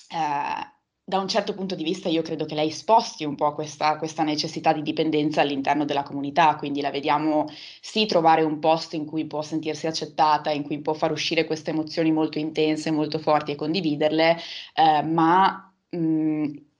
uh, 0.09 0.71
da 1.05 1.19
un 1.19 1.27
certo 1.27 1.53
punto 1.53 1.75
di 1.75 1.83
vista 1.83 2.07
io 2.07 2.21
credo 2.21 2.45
che 2.45 2.55
lei 2.55 2.71
sposti 2.71 3.25
un 3.25 3.35
po' 3.35 3.53
questa, 3.53 3.97
questa, 3.97 4.23
necessità 4.23 4.71
di 4.71 4.81
dipendenza 4.81 5.41
all'interno 5.41 5.83
della 5.83 6.03
comunità, 6.03 6.55
quindi 6.55 6.79
la 6.79 6.91
vediamo 6.91 7.45
sì 7.81 8.05
trovare 8.05 8.43
un 8.43 8.59
posto 8.59 8.95
in 8.95 9.05
cui 9.05 9.25
può 9.25 9.41
sentirsi 9.41 9.85
accettata, 9.85 10.49
in 10.51 10.63
cui 10.63 10.79
può 10.79 10.93
far 10.93 11.11
uscire 11.11 11.43
queste 11.43 11.71
emozioni 11.71 12.11
molto 12.13 12.39
intense, 12.39 12.89
molto 12.89 13.19
forti 13.19 13.51
e 13.51 13.55
condividerle, 13.55 14.37
eh, 14.75 15.01
ma 15.03 15.73
mh, 15.89 15.97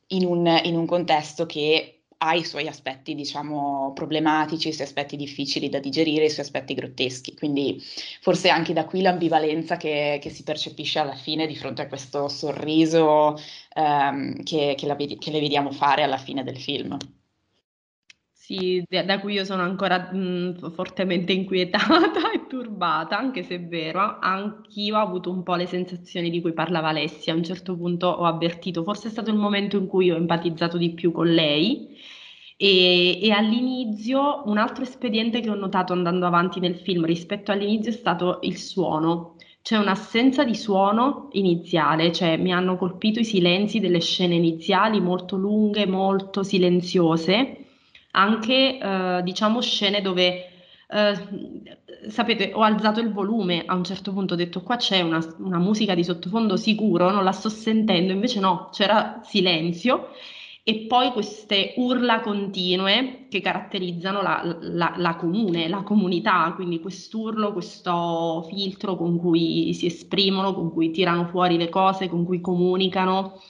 in, 0.08 0.26
un, 0.26 0.62
in 0.64 0.78
un 0.78 0.86
contesto 0.86 1.46
che 1.46 2.03
ha 2.24 2.34
i 2.34 2.44
suoi 2.46 2.68
aspetti, 2.68 3.16
diciamo, 3.16 3.92
problematici, 3.94 4.70
i 4.70 4.74
suoi 4.74 4.88
aspetti 4.88 5.16
difficili 5.18 5.70
da 5.70 5.80
digerire, 5.80 6.26
i 6.26 6.30
suoi 6.30 6.46
aspetti 6.46 6.74
grotteschi. 6.74 7.36
Quindi 7.36 7.82
forse 8.22 8.50
anche 8.50 8.74
da 8.74 8.86
qui 8.86 9.02
l'ambivalenza 9.02 9.76
che, 9.78 10.20
che 10.22 10.30
si 10.30 10.44
percepisce 10.44 11.00
alla 11.00 11.16
fine 11.16 11.48
di 11.48 11.56
fronte 11.56 11.82
a 11.84 11.88
questo 11.88 12.30
sorriso 12.30 13.38
ehm, 13.76 14.44
che, 14.44 14.76
che, 14.78 14.86
la, 14.88 14.96
che 14.96 15.32
le 15.32 15.40
vediamo 15.40 15.72
fare 15.72 16.04
alla 16.04 16.18
fine 16.18 16.44
del 16.44 16.58
film. 16.58 16.98
Sì, 18.46 18.84
da 18.90 19.20
cui 19.22 19.34
io 19.36 19.46
sono 19.46 19.62
ancora 19.62 20.10
mh, 20.12 20.72
fortemente 20.74 21.32
inquietata 21.32 22.30
e 22.34 22.46
turbata, 22.48 23.18
anche 23.18 23.42
se 23.42 23.56
è 23.56 23.62
vero, 23.66 24.18
anch'io 24.20 24.98
ho 24.98 25.02
avuto 25.02 25.32
un 25.32 25.44
po' 25.44 25.56
le 25.56 25.66
sensazioni 25.66 26.30
di 26.30 26.42
cui 26.42 26.52
parlava 26.52 26.90
Alessia. 26.90 27.32
A 27.32 27.38
un 27.38 27.44
certo 27.44 27.78
punto 27.78 28.08
ho 28.08 28.26
avvertito, 28.26 28.84
forse 28.84 29.08
è 29.08 29.12
stato 29.12 29.30
il 29.30 29.38
momento 29.38 29.78
in 29.78 29.88
cui 29.88 30.12
ho 30.12 30.18
empatizzato 30.18 30.78
di 30.78 30.92
più 30.94 31.14
con 31.14 31.28
lei. 31.34 31.96
E, 32.58 33.20
e 33.22 33.32
all'inizio 33.32 34.44
un 34.46 34.58
altro 34.58 34.84
espediente 34.84 35.40
che 35.40 35.50
ho 35.50 35.56
notato 35.56 35.94
andando 35.94 36.26
avanti 36.26 36.60
nel 36.60 36.76
film 36.76 37.06
rispetto 37.06 37.52
all'inizio 37.54 37.92
è 37.92 37.96
stato 37.96 38.40
il 38.42 38.58
suono. 38.58 39.36
C'è 39.62 39.78
un'assenza 39.78 40.44
di 40.44 40.54
suono 40.56 41.30
iniziale, 41.32 42.12
cioè 42.12 42.36
mi 42.38 42.52
hanno 42.52 42.76
colpito 42.78 43.20
i 43.22 43.26
silenzi 43.26 43.80
delle 43.80 44.02
scene 44.02 44.36
iniziali 44.36 45.00
molto 45.00 45.38
lunghe, 45.38 45.88
molto 45.88 46.44
silenziose 46.44 47.58
anche 48.16 48.78
eh, 48.80 49.22
diciamo 49.24 49.62
scene 49.62 50.02
dove 50.02 50.50
eh, 50.90 52.10
sapete, 52.10 52.52
ho 52.54 52.62
alzato 52.62 53.00
il 53.00 53.12
volume 53.12 53.64
a 53.66 53.74
un 53.76 53.84
certo 53.84 54.12
punto, 54.14 54.34
ho 54.34 54.38
detto 54.38 54.62
qua 54.62 54.76
c'è 54.76 55.02
una, 55.02 55.20
una, 55.40 55.58
musica 55.58 55.96
di 55.96 56.04
sottofondo 56.04 56.56
sicuro, 56.56 57.10
non 57.10 57.24
la 57.24 57.32
sto 57.32 57.50
sentendo, 57.50 58.14
invece 58.14 58.40
no, 58.40 58.70
c'era 58.72 59.22
silenzio 59.24 60.10
e 60.66 60.86
poi 60.88 61.12
queste 61.12 61.74
urla 61.78 62.22
continue 62.22 63.26
che 63.30 63.42
caratterizzano 63.42 64.22
la, 64.22 64.58
la, 64.62 64.94
la 64.96 65.16
comune, 65.16 65.68
la 65.68 65.82
comunità, 65.82 66.54
quindi 66.56 66.80
quest'urlo, 66.80 67.52
questo 67.52 68.46
filtro 68.48 68.96
con 68.96 69.18
cui 69.18 69.74
si 69.74 69.88
esprimono, 69.88 70.54
con 70.54 70.72
cui 70.72 70.92
tirano 70.92 71.26
fuori 71.26 71.58
le 71.58 71.70
cose, 71.70 72.08
con 72.08 72.24
cui 72.24 72.40
comunicano. 72.40 73.42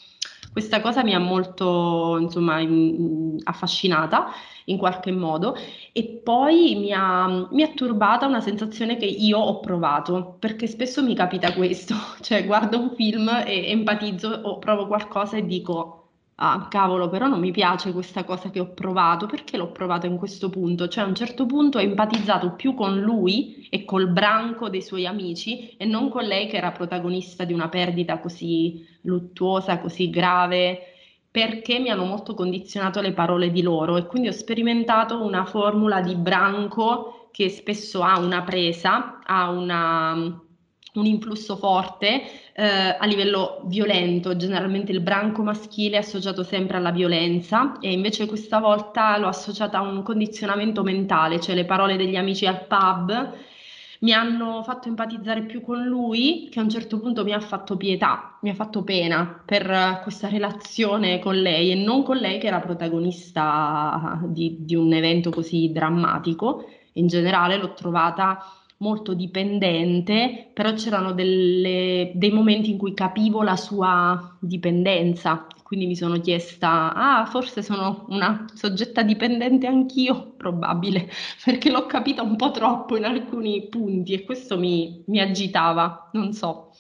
Questa 0.52 0.82
cosa 0.82 1.04
mi 1.04 1.14
ha 1.14 1.20
molto 1.20 2.18
insomma, 2.20 2.60
in, 2.60 3.38
affascinata 3.44 4.28
in 4.66 4.78
qualche 4.78 5.12
modo 5.12 5.56
e 5.92 6.22
poi 6.24 6.76
mi 6.76 6.92
ha, 6.92 7.48
mi 7.52 7.64
ha 7.64 7.70
turbata 7.70 8.26
una 8.26 8.42
sensazione 8.42 8.98
che 8.98 9.06
io 9.06 9.38
ho 9.40 9.60
provato, 9.60 10.38
perché 10.40 10.68
spesso 10.68 11.04
mi 11.04 11.16
capita 11.16 11.54
questo, 11.54 11.96
cioè 12.22 12.46
guardo 12.46 12.80
un 12.80 12.92
film 12.96 13.30
e 13.46 13.70
empatizzo 13.70 14.30
o 14.44 14.60
provo 14.60 14.88
qualcosa 14.88 15.38
e 15.38 15.46
dico 15.46 16.00
ah 16.36 16.68
cavolo, 16.68 17.10
però 17.10 17.28
non 17.28 17.40
mi 17.40 17.52
piace 17.52 17.92
questa 17.94 18.24
cosa 18.24 18.50
che 18.50 18.60
ho 18.60 18.74
provato, 18.74 19.28
perché 19.28 19.56
l'ho 19.56 19.72
provato 19.72 20.08
in 20.08 20.18
questo 20.18 20.50
punto? 20.50 20.88
Cioè 20.88 21.04
a 21.04 21.08
un 21.08 21.16
certo 21.16 21.46
punto 21.46 21.78
ho 21.78 21.82
empatizzato 21.82 22.54
più 22.54 22.74
con 22.74 23.00
lui 23.00 23.68
e 23.70 23.86
col 23.86 24.10
branco 24.10 24.70
dei 24.70 24.82
suoi 24.82 25.06
amici 25.06 25.70
e 25.78 25.86
non 25.86 26.10
con 26.10 26.24
lei 26.24 26.48
che 26.48 26.58
era 26.58 26.72
protagonista 26.72 27.44
di 27.44 27.54
una 27.54 27.70
perdita 27.70 28.20
così 28.20 28.86
luttuosa, 29.02 29.80
così 29.80 30.10
grave 30.10 30.93
perché 31.34 31.80
mi 31.80 31.90
hanno 31.90 32.06
molto 32.06 32.36
condizionato 32.36 33.02
le 33.02 33.12
parole 33.12 33.50
di 33.50 33.64
loro 33.64 33.98
e 33.98 34.06
quindi 34.06 34.28
ho 34.28 34.32
sperimentato 34.32 35.20
una 35.26 35.46
formula 35.46 36.00
di 36.00 36.14
branco 36.14 37.30
che 37.32 37.50
spesso 37.50 38.04
ha 38.04 38.20
una 38.20 38.44
presa, 38.44 39.20
ha 39.24 39.50
una, 39.50 40.14
un 40.14 41.06
influsso 41.08 41.56
forte 41.56 42.22
eh, 42.54 42.96
a 43.00 43.04
livello 43.08 43.62
violento, 43.64 44.36
generalmente 44.36 44.92
il 44.92 45.00
branco 45.00 45.42
maschile 45.42 45.96
è 45.96 46.02
associato 46.02 46.44
sempre 46.44 46.78
alla 46.78 46.92
violenza 46.92 47.80
e 47.80 47.92
invece 47.92 48.28
questa 48.28 48.60
volta 48.60 49.18
l'ho 49.18 49.28
associata 49.28 49.80
a 49.80 49.82
un 49.82 50.04
condizionamento 50.04 50.84
mentale, 50.84 51.40
cioè 51.40 51.56
le 51.56 51.66
parole 51.66 51.96
degli 51.96 52.16
amici 52.16 52.46
al 52.46 52.64
pub 52.68 53.34
mi 54.04 54.12
hanno 54.12 54.62
fatto 54.64 54.90
empatizzare 54.90 55.44
più 55.44 55.62
con 55.62 55.82
lui, 55.82 56.50
che 56.52 56.60
a 56.60 56.64
un 56.64 56.70
certo 56.70 57.00
punto 57.00 57.24
mi 57.24 57.32
ha 57.32 57.40
fatto 57.40 57.78
pietà, 57.78 58.38
mi 58.42 58.50
ha 58.50 58.54
fatto 58.54 58.84
pena 58.84 59.42
per 59.46 60.02
questa 60.04 60.28
relazione 60.28 61.20
con 61.20 61.36
lei 61.36 61.72
e 61.72 61.76
non 61.76 62.04
con 62.04 62.18
lei 62.18 62.38
che 62.38 62.48
era 62.48 62.60
protagonista 62.60 64.22
di, 64.26 64.58
di 64.60 64.76
un 64.76 64.92
evento 64.92 65.30
così 65.30 65.72
drammatico. 65.72 66.66
In 66.94 67.08
generale 67.08 67.58
l'ho 67.58 67.74
trovata 67.74 68.44
molto 68.78 69.14
dipendente, 69.14 70.50
però 70.54 70.74
c'erano 70.74 71.14
delle, 71.14 72.12
dei 72.14 72.32
momenti 72.32 72.72
in 72.72 72.78
cui 72.78 72.94
capivo 72.94 73.42
la 73.42 73.56
sua 73.56 74.36
dipendenza 74.38 75.48
quindi 75.74 75.88
mi 75.88 75.96
sono 75.96 76.20
chiesta, 76.20 76.94
ah, 76.94 77.26
forse 77.26 77.64
sono 77.64 78.06
una 78.10 78.46
soggetta 78.54 79.02
dipendente 79.02 79.66
anch'io, 79.66 80.34
probabile, 80.38 81.10
perché 81.44 81.72
l'ho 81.72 81.88
capita 81.88 82.22
un 82.22 82.36
po' 82.36 82.52
troppo 82.52 82.96
in 82.96 83.06
alcuni 83.06 83.68
punti 83.70 84.14
e 84.14 84.24
questo 84.24 84.60
mi, 84.60 85.04
mi 85.08 85.20
agitava, 85.20 86.12
non 86.14 86.32
so. 86.32 86.76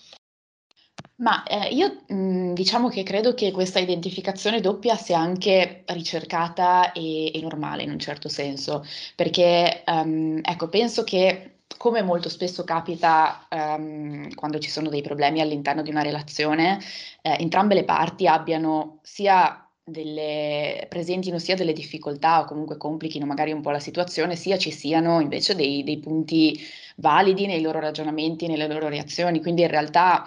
Ma 1.16 1.44
eh, 1.44 1.74
io 1.74 2.04
mh, 2.08 2.14
mm, 2.16 2.54
diciamo 2.54 2.88
che 2.90 3.02
credo 3.02 3.34
che 3.34 3.52
questa 3.52 3.80
identificazione 3.80 4.62
doppia 4.62 4.96
sia 4.96 5.18
anche 5.18 5.84
ricercata 5.88 6.92
e, 6.92 7.36
e 7.36 7.42
normale 7.42 7.82
in 7.82 7.90
un 7.90 8.00
certo 8.00 8.30
senso, 8.30 8.86
perché 9.16 9.84
um, 9.88 10.40
ecco, 10.44 10.70
penso 10.70 11.04
che 11.04 11.52
come 11.84 12.02
molto 12.02 12.30
spesso 12.30 12.63
capita 12.63 13.46
um, 13.50 14.34
quando 14.36 14.58
ci 14.58 14.70
sono 14.70 14.88
dei 14.88 15.02
problemi 15.02 15.42
all'interno 15.42 15.82
di 15.82 15.90
una 15.90 16.02
relazione, 16.02 16.80
eh, 17.22 17.36
entrambe 17.42 17.75
le 17.75 17.84
parti 17.84 18.25
abbiano 18.25 19.00
sia 19.02 19.70
delle, 19.84 20.86
presentino 20.88 21.40
sia 21.40 21.56
delle 21.56 21.74
difficoltà 21.74 22.40
o 22.40 22.46
comunque 22.46 22.78
complichino 22.78 23.25
magari 23.25 23.52
un 23.52 23.60
po' 23.60 23.72
la 23.72 23.82
situazione, 23.82 24.38
sia 24.38 24.58
ci 24.58 24.72
siano 24.72 25.20
invece 25.20 25.56
dei, 25.56 25.84
dei 25.84 26.00
punti 26.00 26.58
validi 26.96 27.48
nei 27.48 27.60
loro 27.60 27.82
ragionamenti, 27.82 28.48
nelle 28.48 28.68
loro 28.70 28.88
reazioni. 28.88 29.42
Quindi 29.42 29.63
in 29.63 29.68
realtà 29.68 30.25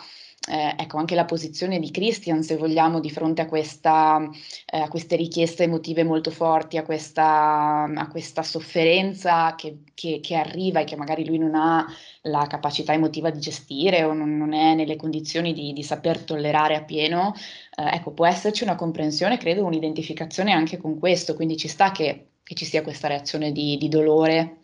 eh, 0.48 0.74
ecco, 0.78 0.98
anche 0.98 1.14
la 1.14 1.24
posizione 1.24 1.78
di 1.78 1.90
Christian, 1.90 2.42
se 2.42 2.56
vogliamo, 2.56 3.00
di 3.00 3.10
fronte 3.10 3.42
a, 3.42 3.46
questa, 3.46 4.28
eh, 4.64 4.78
a 4.78 4.88
queste 4.88 5.16
richieste 5.16 5.64
emotive 5.64 6.04
molto 6.04 6.30
forti, 6.30 6.76
a 6.76 6.84
questa, 6.84 7.84
a 7.84 8.08
questa 8.08 8.42
sofferenza 8.42 9.54
che, 9.56 9.78
che, 9.94 10.20
che, 10.22 10.36
arriva 10.36 10.80
e 10.80 10.84
che 10.84 10.96
magari 10.96 11.26
lui 11.26 11.38
non 11.38 11.54
ha 11.54 11.84
la 12.22 12.46
capacità 12.46 12.92
emotiva 12.92 13.30
di 13.30 13.40
gestire 13.40 14.04
o 14.04 14.12
non, 14.12 14.36
non 14.36 14.52
è 14.52 14.74
nelle 14.74 14.96
condizioni 14.96 15.52
di, 15.52 15.72
di 15.72 15.82
saper 15.82 16.22
tollerare 16.22 16.76
appieno, 16.76 17.34
eh, 17.76 17.94
ecco, 17.96 18.12
può 18.12 18.26
esserci 18.26 18.62
una 18.62 18.76
comprensione, 18.76 19.38
credo, 19.38 19.64
un'identificazione 19.64 20.52
anche 20.52 20.76
con 20.76 20.98
questo, 20.98 21.34
quindi 21.34 21.56
ci 21.56 21.68
sta 21.68 21.90
che, 21.90 22.28
che 22.42 22.54
ci 22.54 22.64
sia 22.64 22.82
questa 22.82 23.08
reazione 23.08 23.50
di, 23.52 23.76
di 23.76 23.88
dolore 23.88 24.58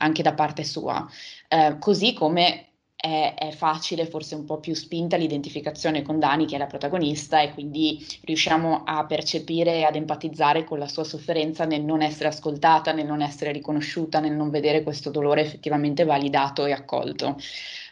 anche 0.00 0.22
da 0.22 0.34
parte 0.34 0.64
sua. 0.64 1.06
Eh, 1.48 1.76
così 1.78 2.12
come 2.12 2.67
è, 3.00 3.34
è, 3.38 3.52
facile, 3.52 4.06
forse 4.06 4.34
un 4.34 4.44
po' 4.44 4.58
più 4.58 4.74
spinta 4.74 5.16
l'identificazione 5.16 6.02
con 6.02 6.18
Dani, 6.18 6.46
che 6.46 6.56
è 6.56 6.58
la 6.58 6.66
protagonista, 6.66 7.40
e 7.40 7.52
quindi 7.52 8.04
riusciamo 8.24 8.82
a 8.84 9.06
percepire 9.06 9.76
e 9.76 9.84
ad 9.84 9.94
empatizzare 9.94 10.64
con 10.64 10.80
la 10.80 10.88
sua 10.88 11.04
sofferenza 11.04 11.64
nel 11.64 11.84
non 11.84 12.02
essere 12.02 12.28
ascoltata, 12.28 12.90
nel 12.90 13.06
non 13.06 13.22
essere 13.22 13.52
riconosciuta, 13.52 14.18
nel 14.18 14.32
non 14.32 14.50
vedere 14.50 14.82
questo 14.82 15.10
dolore 15.10 15.42
effettivamente 15.42 16.04
validato 16.04 16.66
e 16.66 16.72
accolto. 16.72 17.36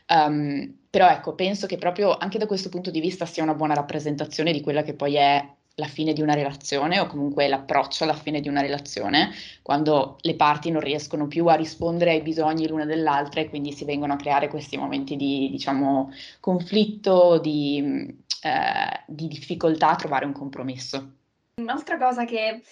Um, 0.09 0.77
però 0.91 1.09
ecco, 1.09 1.35
penso 1.35 1.67
che 1.69 1.79
proprio 1.79 2.17
anche 2.17 2.39
da 2.39 2.47
questo 2.47 2.69
punto 2.69 2.91
di 2.91 3.01
vista 3.01 3.27
sia 3.27 3.45
una 3.45 3.55
buona 3.55 3.75
rappresentazione 3.75 4.53
di 4.53 4.61
quella 4.61 4.83
che 4.83 4.95
poi 4.95 5.15
è 5.15 5.56
la 5.79 5.87
fine 5.87 6.13
di 6.15 6.23
una 6.23 6.35
relazione 6.35 6.99
o 7.01 7.07
comunque 7.07 7.49
l'approccio 7.49 8.05
alla 8.05 8.15
fine 8.15 8.41
di 8.41 8.49
una 8.49 8.63
relazione, 8.63 9.31
quando 9.61 10.17
le 10.23 10.35
parti 10.35 10.71
non 10.71 10.81
riescono 10.81 11.27
più 11.27 11.47
a 11.47 11.55
rispondere 11.55 12.13
ai 12.13 12.23
bisogni 12.23 12.67
l'una 12.67 12.87
dell'altra 12.87 13.41
e 13.41 13.49
quindi 13.49 13.73
si 13.73 13.85
vengono 13.85 14.15
a 14.15 14.17
creare 14.17 14.49
questi 14.49 14.79
momenti 14.79 15.17
di, 15.17 15.49
diciamo, 15.51 16.13
conflitto, 16.41 17.39
di, 17.39 18.17
eh, 18.43 19.03
di 19.07 19.29
difficoltà 19.29 19.91
a 19.91 19.97
trovare 19.97 20.25
un 20.25 20.33
compromesso. 20.33 21.13
Un'altra 21.61 21.99
cosa 21.99 22.25
che 22.25 22.63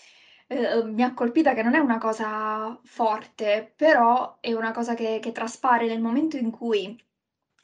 eh, 0.46 0.84
mi 0.84 1.02
ha 1.02 1.12
colpita, 1.12 1.52
che 1.52 1.62
non 1.62 1.74
è 1.74 1.78
una 1.78 1.98
cosa 1.98 2.78
forte, 2.84 3.70
però 3.76 4.38
è 4.40 4.54
una 4.54 4.72
cosa 4.72 4.94
che, 4.94 5.18
che 5.20 5.32
traspare 5.32 5.86
nel 5.86 6.00
momento 6.00 6.38
in 6.38 6.50
cui 6.50 6.98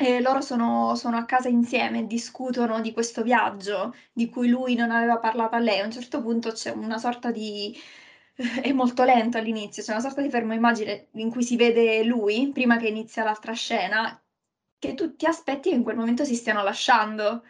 e 0.03 0.21
loro 0.23 0.41
sono, 0.41 0.95
sono 0.95 1.19
a 1.19 1.27
casa 1.27 1.49
insieme, 1.49 2.07
discutono 2.07 2.81
di 2.81 2.91
questo 2.93 3.23
viaggio 3.23 3.95
di 4.13 4.31
cui 4.31 4.49
lui 4.49 4.75
non 4.75 4.91
aveva 4.91 5.19
parlato 5.19 5.57
a 5.57 5.59
lei. 5.59 5.81
A 5.81 5.85
un 5.85 5.91
certo 5.93 6.23
punto 6.23 6.53
c'è 6.53 6.71
una 6.71 6.97
sorta 6.97 7.31
di... 7.31 7.79
è 8.63 8.73
molto 8.73 9.05
lento 9.05 9.37
all'inizio, 9.37 9.83
c'è 9.83 9.93
una 9.93 10.01
sorta 10.01 10.23
di 10.23 10.31
fermo 10.31 10.55
immagine 10.55 11.09
in 11.13 11.31
cui 11.31 11.43
si 11.43 11.57
vede 11.57 12.03
lui, 12.05 12.51
prima 12.53 12.79
che 12.79 12.89
inizia 12.89 13.25
l'altra 13.25 13.53
scena, 13.53 14.19
che 14.79 14.95
tu 14.95 15.17
ti 15.17 15.27
aspetti 15.27 15.69
che 15.69 15.75
in 15.77 15.83
quel 15.83 15.97
momento 15.97 16.25
si 16.25 16.35
stiano 16.35 16.63
lasciando. 16.63 17.45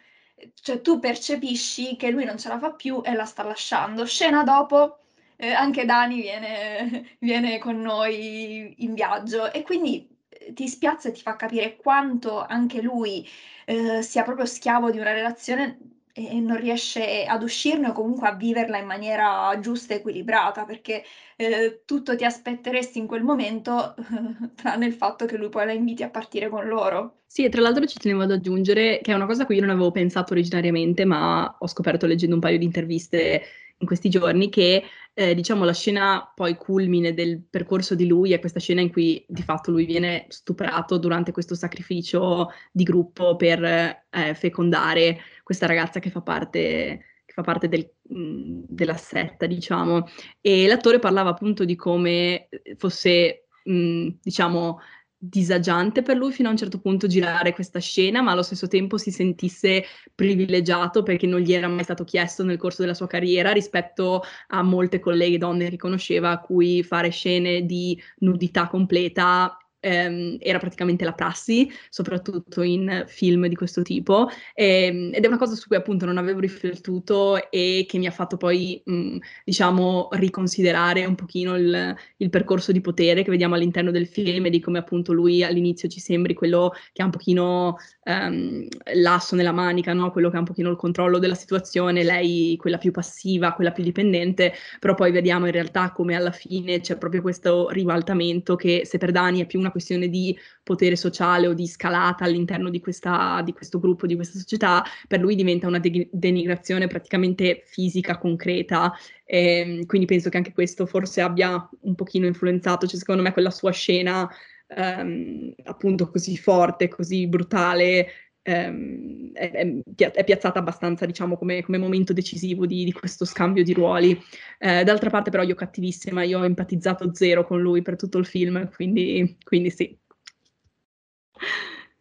Cioè 0.53 0.81
tu 0.81 0.99
percepisci 0.99 1.95
che 1.95 2.09
lui 2.11 2.25
non 2.25 2.37
ce 2.37 2.49
la 2.49 2.59
fa 2.59 2.73
più 2.73 3.01
e 3.03 3.13
la 3.13 3.25
sta 3.25 3.43
lasciando. 3.43 4.05
Scena 4.05 4.43
dopo, 4.43 4.99
eh, 5.37 5.51
anche 5.53 5.85
Dani 5.85 6.19
viene, 6.21 7.15
viene 7.19 7.59
con 7.59 7.79
noi 7.81 8.83
in 8.83 8.93
viaggio 8.93 9.51
e 9.53 9.63
quindi 9.63 10.10
ti 10.53 10.67
spiazza 10.67 11.09
e 11.09 11.11
ti 11.11 11.21
fa 11.21 11.35
capire 11.35 11.75
quanto 11.75 12.43
anche 12.43 12.81
lui 12.81 13.27
eh, 13.65 14.01
sia 14.01 14.23
proprio 14.23 14.45
schiavo 14.45 14.91
di 14.91 14.99
una 14.99 15.13
relazione 15.13 15.79
e 16.13 16.39
non 16.39 16.57
riesce 16.57 17.23
ad 17.23 17.41
uscirne 17.41 17.89
o 17.89 17.93
comunque 17.93 18.27
a 18.27 18.35
viverla 18.35 18.77
in 18.77 18.85
maniera 18.85 19.57
giusta 19.59 19.93
e 19.93 19.97
equilibrata, 19.97 20.65
perché 20.65 21.03
eh, 21.37 21.83
tutto 21.85 22.15
ti 22.15 22.25
aspetteresti 22.25 22.99
in 22.99 23.07
quel 23.07 23.23
momento, 23.23 23.95
tranne 24.55 24.85
il 24.85 24.93
fatto 24.93 25.25
che 25.25 25.37
lui 25.37 25.49
poi 25.49 25.65
la 25.65 25.71
inviti 25.71 26.03
a 26.03 26.09
partire 26.09 26.49
con 26.49 26.67
loro. 26.67 27.21
Sì, 27.25 27.45
e 27.45 27.49
tra 27.49 27.61
l'altro 27.61 27.85
ci 27.85 27.97
tenevo 27.97 28.23
ad 28.23 28.31
aggiungere 28.31 28.99
che 29.01 29.13
è 29.13 29.15
una 29.15 29.25
cosa 29.25 29.43
a 29.43 29.45
cui 29.45 29.55
io 29.55 29.61
non 29.61 29.69
avevo 29.69 29.91
pensato 29.91 30.33
originariamente, 30.33 31.05
ma 31.05 31.55
ho 31.57 31.67
scoperto 31.67 32.05
leggendo 32.05 32.35
un 32.35 32.41
paio 32.41 32.57
di 32.57 32.65
interviste 32.65 33.43
in 33.81 33.87
questi 33.87 34.09
giorni 34.09 34.49
che 34.49 34.83
eh, 35.13 35.35
diciamo 35.35 35.65
la 35.65 35.73
scena 35.73 36.31
poi 36.33 36.55
culmine 36.55 37.13
del 37.13 37.43
percorso 37.47 37.95
di 37.95 38.07
lui 38.07 38.31
è 38.31 38.39
questa 38.39 38.59
scena 38.59 38.79
in 38.79 38.91
cui 38.91 39.23
di 39.27 39.43
fatto 39.43 39.71
lui 39.71 39.85
viene 39.85 40.25
stuprato 40.29 40.97
durante 40.97 41.31
questo 41.31 41.53
sacrificio 41.53 42.49
di 42.71 42.83
gruppo 42.83 43.35
per 43.35 43.63
eh, 43.63 44.33
fecondare 44.35 45.19
questa 45.43 45.65
ragazza 45.65 45.99
che 45.99 46.09
fa 46.09 46.21
parte 46.21 47.05
fa 47.33 47.41
parte 47.41 47.67
del, 47.67 47.89
della 48.01 48.95
setta, 48.95 49.45
diciamo, 49.45 50.07
e 50.39 50.67
l'attore 50.67 50.99
parlava 50.99 51.29
appunto 51.29 51.65
di 51.65 51.75
come 51.75 52.49
fosse, 52.77 53.47
mh, 53.63 54.07
diciamo, 54.21 54.79
disagiante 55.23 56.01
per 56.01 56.17
lui 56.17 56.31
fino 56.31 56.47
a 56.47 56.51
un 56.51 56.57
certo 56.57 56.79
punto 56.79 57.05
girare 57.05 57.53
questa 57.53 57.79
scena, 57.79 58.23
ma 58.23 58.31
allo 58.31 58.41
stesso 58.41 58.67
tempo 58.67 58.97
si 58.97 59.11
sentisse 59.11 59.85
privilegiato 60.15 61.03
perché 61.03 61.27
non 61.27 61.41
gli 61.41 61.53
era 61.53 61.67
mai 61.67 61.83
stato 61.83 62.03
chiesto 62.03 62.43
nel 62.43 62.57
corso 62.57 62.81
della 62.81 62.95
sua 62.95 63.05
carriera 63.05 63.51
rispetto 63.51 64.23
a 64.47 64.63
molte 64.63 64.99
colleghe 64.99 65.37
donne 65.37 65.69
che 65.69 65.77
conosceva 65.77 66.31
a 66.31 66.39
cui 66.39 66.81
fare 66.81 67.09
scene 67.09 67.67
di 67.67 68.01
nudità 68.19 68.67
completa 68.67 69.55
ehm, 69.81 70.37
era 70.39 70.59
praticamente 70.59 71.03
la 71.03 71.11
prassi, 71.11 71.69
soprattutto 71.89 72.61
in 72.61 73.03
film 73.07 73.47
di 73.47 73.55
questo 73.55 73.81
tipo, 73.81 74.29
ehm, 74.53 75.11
ed 75.13 75.23
è 75.23 75.27
una 75.27 75.37
cosa 75.37 75.55
su 75.55 75.67
cui 75.67 75.75
appunto 75.75 76.05
non 76.05 76.17
avevo 76.17 76.39
riflettuto 76.39 77.49
e 77.51 77.85
che 77.87 77.97
mi 77.97 78.05
ha 78.07 78.11
fatto 78.11 78.37
poi, 78.37 78.81
mh, 78.85 79.17
diciamo, 79.43 80.09
riconsiderare 80.11 81.05
un 81.05 81.15
pochino 81.15 81.55
il, 81.57 81.95
il, 82.17 82.29
percorso 82.29 82.71
di 82.71 82.79
potere 82.81 83.23
che 83.23 83.31
vediamo 83.31 83.55
all'interno 83.55 83.91
del 83.91 84.07
film 84.07 84.45
e 84.45 84.49
di 84.49 84.59
come 84.61 84.77
appunto 84.77 85.11
lui 85.11 85.43
all'inizio 85.43 85.89
ci 85.89 85.99
sembri 85.99 86.33
quello 86.33 86.73
che 86.93 87.01
ha 87.01 87.05
un 87.05 87.11
pochino 87.11 87.77
ehm, 88.03 88.67
l'asso 88.95 89.35
nella 89.35 89.51
manica, 89.51 89.93
no? 89.93 90.11
quello 90.11 90.29
che 90.29 90.35
ha 90.37 90.39
un 90.39 90.45
pochino 90.45 90.69
il 90.69 90.77
controllo 90.77 91.17
della 91.17 91.35
situazione, 91.35 92.03
lei 92.03 92.55
quella 92.57 92.77
più 92.77 92.91
passiva, 92.91 93.53
quella 93.53 93.71
più 93.71 93.83
dipendente, 93.83 94.53
però 94.79 94.93
poi 94.93 95.11
vediamo 95.11 95.47
in 95.47 95.51
realtà 95.51 95.91
come 95.91 96.15
alla 96.15 96.31
fine 96.31 96.79
c'è 96.79 96.97
proprio 96.97 97.21
questo 97.21 97.69
ribaltamento 97.69 98.55
che 98.55 98.83
se 98.85 98.97
per 98.97 99.11
Dani 99.11 99.41
è 99.41 99.45
più 99.45 99.59
una 99.59 99.70
questione 99.71 100.09
di 100.09 100.37
potere 100.63 100.95
sociale 100.95 101.47
o 101.47 101.53
di 101.53 101.67
scalata 101.67 102.25
all'interno 102.25 102.69
di, 102.69 102.79
questa, 102.79 103.41
di 103.43 103.53
questo 103.53 103.79
gruppo, 103.79 104.05
di 104.05 104.15
questa 104.15 104.37
società, 104.37 104.83
per 105.07 105.19
lui 105.19 105.35
diventa 105.35 105.67
una 105.67 105.79
de- 105.79 106.09
denigrazione 106.11 106.87
praticamente 106.87 107.63
fisica, 107.65 108.17
concreta. 108.17 108.93
E, 109.25 109.57
ehm, 109.59 109.85
quindi 109.85 110.07
penso 110.07 110.29
che 110.29 110.37
anche 110.37 110.53
questo 110.53 110.85
forse 110.85 111.21
abbia 111.21 111.69
un 111.81 111.95
pochino 111.95 112.25
influenzato, 112.25 112.87
cioè 112.87 112.99
secondo 112.99 113.21
me 113.21 113.33
quella 113.33 113.51
sua 113.51 113.71
scena 113.71 114.29
ehm, 114.67 115.53
appunto 115.63 116.09
così 116.09 116.37
forte, 116.37 116.87
così 116.87 117.27
brutale, 117.27 118.07
ehm, 118.43 119.31
è, 119.33 119.51
è, 119.51 120.23
piazzata 120.23 120.59
abbastanza, 120.59 121.05
diciamo, 121.05 121.37
come, 121.37 121.61
come 121.63 121.77
momento 121.77 122.13
decisivo 122.13 122.65
di, 122.65 122.83
di, 122.83 122.91
questo 122.91 123.25
scambio 123.25 123.63
di 123.63 123.73
ruoli. 123.73 124.19
Eh, 124.59 124.83
d'altra 124.83 125.09
parte, 125.09 125.29
però, 125.29 125.43
io 125.43 125.55
cattivissima, 125.55 126.23
io 126.23 126.39
ho 126.39 126.45
empatizzato 126.45 127.13
zero 127.13 127.45
con 127.45 127.61
lui 127.61 127.81
per 127.81 127.95
tutto 127.95 128.17
il 128.17 128.25
film, 128.25 128.69
quindi, 128.69 129.37
quindi 129.43 129.69
sì. 129.69 129.97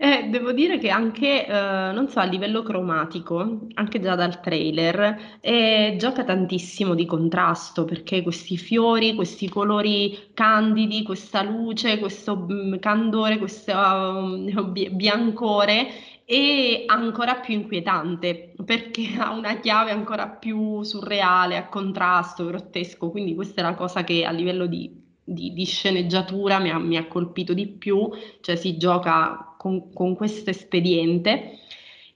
Eh, 0.03 0.29
devo 0.31 0.53
dire 0.53 0.79
che 0.79 0.88
anche, 0.88 1.46
eh, 1.46 1.50
non 1.50 2.09
so, 2.09 2.20
a 2.20 2.24
livello 2.24 2.62
cromatico, 2.62 3.66
anche 3.74 4.00
già 4.00 4.14
dal 4.14 4.40
trailer, 4.40 5.38
eh, 5.42 5.96
gioca 5.98 6.24
tantissimo 6.24 6.94
di 6.94 7.05
contrasto 7.05 7.85
perché 7.85 8.22
questi 8.22 8.57
fiori, 8.57 9.14
questi 9.14 9.46
colori 9.50 10.31
candidi, 10.33 11.03
questa 11.03 11.42
luce, 11.42 11.98
questo 11.98 12.46
mm, 12.50 12.76
candore, 12.76 13.37
questo 13.37 13.72
uh, 13.76 14.72
biancore 14.90 15.88
è 16.31 16.85
ancora 16.87 17.35
più 17.40 17.55
inquietante 17.55 18.55
perché 18.64 19.09
ha 19.19 19.33
una 19.33 19.59
chiave 19.59 19.90
ancora 19.90 20.29
più 20.29 20.83
surreale, 20.85 21.57
a 21.57 21.66
contrasto, 21.66 22.47
grottesco. 22.47 23.11
Quindi 23.11 23.35
questa 23.35 23.61
è 23.61 23.64
la 23.64 23.75
cosa 23.75 24.05
che 24.05 24.25
a 24.25 24.31
livello 24.31 24.66
di, 24.66 24.97
di, 25.25 25.53
di 25.53 25.64
sceneggiatura 25.64 26.61
mi 26.61 26.71
ha, 26.71 26.79
mi 26.79 26.97
ha, 26.97 27.09
colpito 27.09 27.53
di 27.53 27.66
più, 27.66 28.09
cioè 28.43 28.55
si 28.55 28.77
gioca 28.77 29.57
con, 29.59 29.93
con 29.93 30.14
questo 30.14 30.51
espediente 30.51 31.59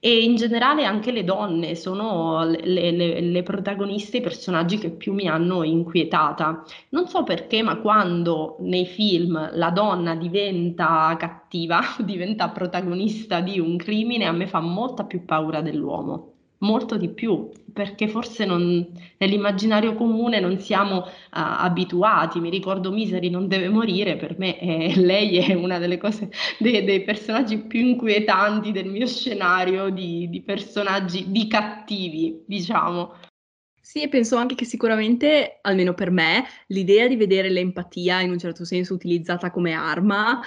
e 0.05 0.21
in 0.23 0.35
generale 0.35 0.85
anche 0.85 1.11
le 1.11 1.23
donne 1.23 1.73
sono 1.73 2.43
le, 2.43 2.91
le, 2.91 3.21
le, 3.21 3.41
protagoniste, 3.41 4.17
i 4.17 4.21
personaggi 4.21 4.77
che 4.77 4.91
più 4.91 5.13
mi 5.13 5.27
hanno 5.27 5.63
inquietata. 5.63 6.63
Non 6.89 7.07
so 7.07 7.23
perché, 7.23 7.63
ma 7.63 7.77
quando 7.77 8.57
nei 8.59 8.85
film 8.85 9.49
la 9.53 9.71
donna 9.71 10.13
diventa 10.13 11.15
cattiva, 11.17 11.81
diventa 12.05 12.49
protagonista 12.49 13.39
di 13.39 13.59
un 13.59 13.77
crimine, 13.77 14.25
a 14.25 14.31
me 14.31 14.45
fa 14.45 14.59
molta 14.59 15.05
più 15.05 15.25
paura 15.25 15.61
dell'uomo 15.61 16.34
molto 16.65 16.97
di 16.97 17.09
più, 17.09 17.49
perché 17.71 18.07
forse 18.07 18.45
non, 18.45 18.85
nell'immaginario 19.17 19.93
comune 19.93 20.39
non 20.39 20.59
siamo 20.59 20.97
uh, 20.97 21.05
abituati. 21.31 22.39
Mi 22.39 22.49
ricordo 22.49 22.91
Misery 22.91 23.29
non 23.29 23.47
deve 23.47 23.69
morire, 23.69 24.17
per 24.17 24.37
me 24.37 24.59
eh, 24.59 24.95
lei 24.99 25.37
è 25.37 25.53
una 25.53 25.77
delle 25.77 25.97
cose, 25.97 26.29
dei, 26.57 26.83
dei, 26.83 27.03
personaggi 27.03 27.59
più 27.59 27.79
inquietanti 27.79 28.71
del 28.71 28.87
mio 28.87 29.05
scenario 29.05 29.89
di, 29.89 30.27
di 30.29 30.41
personaggi, 30.41 31.31
di 31.31 31.47
cattivi, 31.47 32.43
diciamo. 32.45 33.13
Sì, 33.79 34.01
e 34.01 34.09
penso 34.09 34.35
anche 34.35 34.55
che 34.55 34.65
sicuramente, 34.65 35.59
almeno 35.61 35.93
per 35.93 36.09
me, 36.09 36.43
l'idea 36.67 37.07
di 37.07 37.15
vedere 37.15 37.49
l'empatia 37.49 38.19
in 38.21 38.31
un 38.31 38.39
certo 38.39 38.65
senso 38.65 38.95
utilizzata 38.95 39.51
come 39.51 39.73
arma 39.73 40.41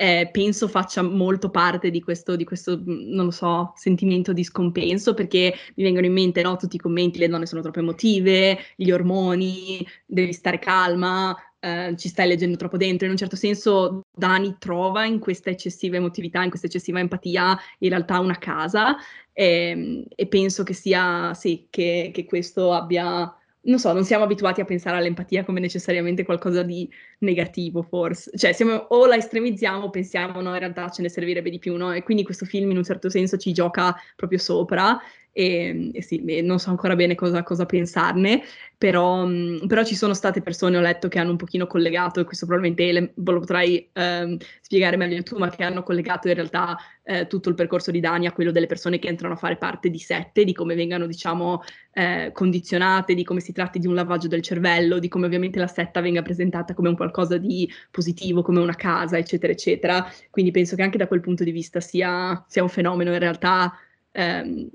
eh, 0.00 0.30
penso 0.32 0.66
faccia 0.66 1.02
molto 1.02 1.50
parte 1.50 1.90
di 1.90 2.00
questo, 2.00 2.34
di 2.34 2.44
questo, 2.44 2.80
non 2.86 3.26
lo 3.26 3.30
so, 3.30 3.74
sentimento 3.76 4.32
di 4.32 4.42
scompenso, 4.44 5.12
perché 5.12 5.54
mi 5.74 5.82
vengono 5.82 6.06
in 6.06 6.14
mente 6.14 6.40
no, 6.40 6.56
tutti 6.56 6.76
i 6.76 6.78
commenti, 6.78 7.18
le 7.18 7.28
donne 7.28 7.44
sono 7.44 7.60
troppo 7.60 7.80
emotive, 7.80 8.58
gli 8.76 8.90
ormoni, 8.90 9.86
devi 10.06 10.32
stare 10.32 10.58
calma, 10.58 11.36
eh, 11.58 11.94
ci 11.98 12.08
stai 12.08 12.28
leggendo 12.28 12.56
troppo 12.56 12.78
dentro. 12.78 13.04
In 13.04 13.12
un 13.12 13.18
certo 13.18 13.36
senso 13.36 14.00
Dani 14.10 14.56
trova 14.58 15.04
in 15.04 15.18
questa 15.18 15.50
eccessiva 15.50 15.96
emotività, 15.96 16.42
in 16.42 16.48
questa 16.48 16.66
eccessiva 16.66 16.98
empatia, 16.98 17.58
in 17.80 17.90
realtà 17.90 18.20
una 18.20 18.38
casa 18.38 18.96
e, 19.34 19.44
ehm, 19.44 20.04
e 20.14 20.26
penso 20.28 20.62
che 20.62 20.72
sia, 20.72 21.34
sì, 21.34 21.66
che, 21.68 22.10
che 22.10 22.24
questo 22.24 22.72
abbia 22.72 23.34
non 23.62 23.78
so, 23.78 23.92
non 23.92 24.04
siamo 24.04 24.24
abituati 24.24 24.60
a 24.60 24.64
pensare 24.64 24.96
all'empatia 24.96 25.44
come 25.44 25.60
necessariamente 25.60 26.24
qualcosa 26.24 26.62
di 26.62 26.90
negativo, 27.18 27.82
forse. 27.82 28.30
Cioè, 28.36 28.52
siamo, 28.52 28.72
o 28.72 29.06
la 29.06 29.16
estremizziamo 29.16 29.84
o 29.84 29.90
pensiamo, 29.90 30.40
no, 30.40 30.52
in 30.52 30.58
realtà 30.58 30.88
ce 30.88 31.02
ne 31.02 31.10
servirebbe 31.10 31.50
di 31.50 31.58
più, 31.58 31.76
no? 31.76 31.92
E 31.92 32.02
quindi 32.02 32.24
questo 32.24 32.46
film 32.46 32.70
in 32.70 32.78
un 32.78 32.84
certo 32.84 33.10
senso 33.10 33.36
ci 33.36 33.52
gioca 33.52 33.94
proprio 34.16 34.38
sopra 34.38 34.98
e, 35.32 35.90
e 35.92 36.02
sì, 36.02 36.42
non 36.42 36.58
so 36.58 36.70
ancora 36.70 36.96
bene 36.96 37.14
cosa, 37.14 37.42
cosa 37.42 37.66
pensarne, 37.66 38.42
però, 38.76 39.26
mm, 39.26 39.66
però, 39.66 39.84
ci 39.84 39.94
sono 39.94 40.14
state 40.14 40.42
persone, 40.42 40.76
ho 40.76 40.80
letto, 40.80 41.08
che 41.08 41.18
hanno 41.18 41.30
un 41.30 41.36
pochino 41.36 41.66
collegato, 41.66 42.20
e 42.20 42.24
questo 42.24 42.46
probabilmente 42.46 42.92
le, 42.92 43.12
lo 43.14 43.38
potrai 43.40 43.88
ehm, 43.92 44.36
spiegare 44.60 44.96
meglio 44.96 45.22
tu, 45.22 45.36
ma 45.38 45.48
che 45.50 45.62
hanno 45.62 45.82
collegato 45.82 46.28
in 46.28 46.34
realtà 46.34 46.76
eh, 47.02 47.26
tutto 47.26 47.48
il 47.48 47.54
percorso 47.54 47.90
di 47.90 48.00
Dani 48.00 48.26
a 48.26 48.32
quello 48.32 48.50
delle 48.50 48.66
persone 48.66 48.98
che 48.98 49.08
entrano 49.08 49.34
a 49.34 49.36
fare 49.36 49.56
parte 49.56 49.90
di 49.90 49.98
sette, 49.98 50.44
di 50.44 50.52
come 50.52 50.74
vengano, 50.74 51.06
diciamo, 51.06 51.62
eh, 51.92 52.30
condizionate, 52.32 53.14
di 53.14 53.24
come 53.24 53.40
si 53.40 53.52
tratti 53.52 53.78
di 53.78 53.86
un 53.86 53.94
lavaggio 53.94 54.28
del 54.28 54.42
cervello, 54.42 54.98
di 54.98 55.08
come 55.08 55.26
ovviamente 55.26 55.58
la 55.58 55.66
setta 55.66 56.00
venga 56.00 56.22
presentata 56.22 56.74
come 56.74 56.88
un 56.88 56.96
qualcosa 56.96 57.36
di 57.36 57.70
positivo, 57.90 58.42
come 58.42 58.60
una 58.60 58.74
casa, 58.74 59.18
eccetera, 59.18 59.52
eccetera. 59.52 60.10
Quindi 60.30 60.50
penso 60.50 60.74
che 60.76 60.82
anche 60.82 60.98
da 60.98 61.06
quel 61.06 61.20
punto 61.20 61.44
di 61.44 61.50
vista 61.50 61.80
sia, 61.80 62.44
sia 62.48 62.62
un 62.62 62.68
fenomeno 62.68 63.12
in 63.12 63.18
realtà 63.18 63.72
ehm, 64.12 64.68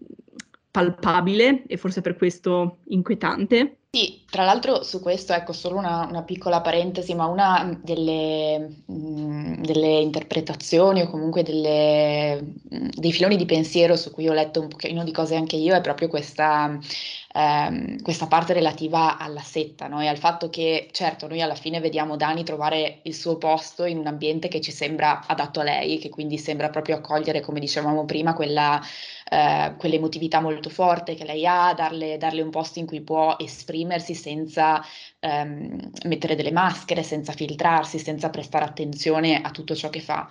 palpabile 0.75 1.63
e 1.67 1.77
forse 1.77 2.01
per 2.01 2.17
questo 2.17 2.79
inquietante. 2.87 3.77
Sì, 3.91 4.25
tra 4.29 4.43
l'altro 4.43 4.83
su 4.83 4.99
questo, 4.99 5.31
ecco, 5.31 5.53
solo 5.53 5.77
una, 5.77 6.05
una 6.05 6.23
piccola 6.23 6.59
parentesi, 6.59 7.15
ma 7.15 7.27
una 7.27 7.79
delle, 7.81 8.81
mh, 8.85 8.93
mm, 8.93 9.53
delle 9.63 9.99
interpretazioni 9.99 11.01
o 11.01 11.09
comunque 11.09 11.43
delle, 11.43 12.41
mh, 12.41 12.75
mm, 12.75 12.87
dei 12.93 13.13
filoni 13.13 13.37
di 13.37 13.45
pensiero 13.45 13.95
su 13.95 14.11
cui 14.11 14.27
ho 14.27 14.33
letto 14.33 14.59
un 14.59 14.67
pochino 14.67 15.05
di 15.05 15.13
cose 15.13 15.37
anche 15.37 15.55
io 15.55 15.73
è 15.73 15.79
proprio 15.79 16.09
questa 16.09 16.77
ehm, 17.35 18.01
questa 18.01 18.27
parte 18.27 18.53
relativa 18.53 19.17
alla 19.17 19.41
setta 19.41 19.87
no? 19.87 20.01
e 20.01 20.07
al 20.07 20.17
fatto 20.17 20.49
che, 20.49 20.87
certo, 20.91 21.27
noi 21.27 21.41
alla 21.41 21.55
fine 21.55 21.79
vediamo 21.79 22.15
Dani 22.15 22.43
trovare 22.43 22.99
il 23.03 23.13
suo 23.13 23.37
posto 23.37 23.83
in 23.83 23.97
un 23.97 24.07
ambiente 24.07 24.47
che 24.47 24.61
ci 24.61 24.71
sembra 24.71 25.25
adatto 25.27 25.59
a 25.59 25.63
lei, 25.63 25.99
che 25.99 26.09
quindi 26.09 26.37
sembra 26.37 26.69
proprio 26.69 26.95
accogliere, 26.95 27.41
come 27.41 27.59
dicevamo 27.59 28.05
prima, 28.05 28.33
quella, 28.33 28.81
eh, 29.29 29.75
quell'emotività 29.77 30.39
molto 30.39 30.69
forte 30.69 31.15
che 31.15 31.25
lei 31.25 31.45
ha, 31.45 31.73
darle, 31.73 32.17
darle 32.17 32.41
un 32.41 32.49
posto 32.49 32.79
in 32.79 32.85
cui 32.85 33.01
può 33.01 33.35
esprimersi 33.37 34.15
senza 34.15 34.81
ehm, 35.25 35.91
mettere 36.05 36.35
delle 36.35 36.51
maschere, 36.51 37.03
senza 37.03 37.31
filtrarsi, 37.33 37.99
senza 37.99 38.29
prestare 38.29 38.65
attenzione 38.65 39.41
a 39.41 39.51
tutto 39.51 39.75
ciò 39.75 39.89
che 39.89 39.99
fa. 40.01 40.27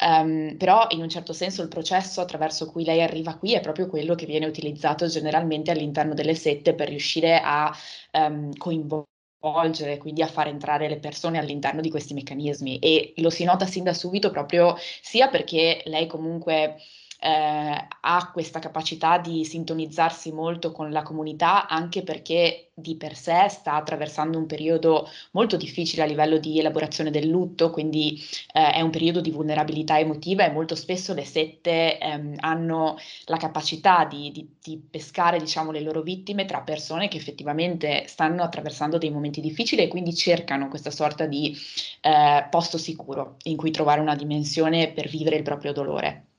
Um, 0.00 0.56
però 0.56 0.86
in 0.90 1.00
un 1.00 1.08
certo 1.08 1.32
senso 1.32 1.62
il 1.62 1.68
processo 1.68 2.20
attraverso 2.20 2.66
cui 2.70 2.84
lei 2.84 3.02
arriva 3.02 3.36
qui 3.36 3.54
è 3.54 3.60
proprio 3.60 3.86
quello 3.86 4.14
che 4.14 4.26
viene 4.26 4.46
utilizzato 4.46 5.06
generalmente 5.06 5.70
all'interno 5.70 6.14
delle 6.14 6.34
sette 6.34 6.74
per 6.74 6.88
riuscire 6.88 7.40
a 7.42 7.72
um, 8.12 8.52
coinvolgere 8.56 9.98
quindi 9.98 10.22
a 10.22 10.26
far 10.26 10.48
entrare 10.48 10.88
le 10.88 10.98
persone 10.98 11.38
all'interno 11.38 11.80
di 11.80 11.90
questi 11.90 12.14
meccanismi 12.14 12.78
e 12.78 13.12
lo 13.16 13.30
si 13.30 13.44
nota 13.44 13.66
sin 13.66 13.84
da 13.84 13.92
subito 13.92 14.30
proprio 14.30 14.76
sia 15.02 15.28
perché 15.28 15.82
lei 15.86 16.06
comunque 16.06 16.76
eh, 17.22 17.88
ha 18.00 18.30
questa 18.32 18.58
capacità 18.58 19.18
di 19.18 19.44
sintonizzarsi 19.44 20.32
molto 20.32 20.72
con 20.72 20.90
la 20.90 21.02
comunità 21.02 21.68
anche 21.68 22.02
perché 22.02 22.70
di 22.74 22.96
per 22.96 23.14
sé 23.14 23.48
sta 23.48 23.74
attraversando 23.74 24.38
un 24.38 24.46
periodo 24.46 25.08
molto 25.32 25.56
difficile 25.56 26.02
a 26.02 26.06
livello 26.06 26.38
di 26.38 26.58
elaborazione 26.58 27.10
del 27.10 27.28
lutto, 27.28 27.70
quindi 27.70 28.20
eh, 28.52 28.72
è 28.72 28.80
un 28.80 28.90
periodo 28.90 29.20
di 29.20 29.30
vulnerabilità 29.30 29.98
emotiva 29.98 30.44
e 30.44 30.50
molto 30.50 30.74
spesso 30.74 31.14
le 31.14 31.24
sette 31.24 31.98
ehm, 31.98 32.36
hanno 32.40 32.96
la 33.26 33.36
capacità 33.36 34.04
di, 34.04 34.32
di, 34.32 34.56
di 34.60 34.78
pescare 34.78 35.38
diciamo, 35.38 35.70
le 35.70 35.80
loro 35.80 36.02
vittime 36.02 36.44
tra 36.44 36.62
persone 36.62 37.06
che 37.08 37.18
effettivamente 37.18 38.04
stanno 38.08 38.42
attraversando 38.42 38.98
dei 38.98 39.10
momenti 39.10 39.40
difficili 39.40 39.82
e 39.82 39.88
quindi 39.88 40.14
cercano 40.14 40.68
questa 40.68 40.90
sorta 40.90 41.26
di 41.26 41.56
eh, 42.00 42.46
posto 42.50 42.78
sicuro 42.78 43.36
in 43.44 43.56
cui 43.56 43.70
trovare 43.70 44.00
una 44.00 44.16
dimensione 44.16 44.90
per 44.92 45.08
vivere 45.08 45.36
il 45.36 45.42
proprio 45.42 45.72
dolore. 45.72 46.31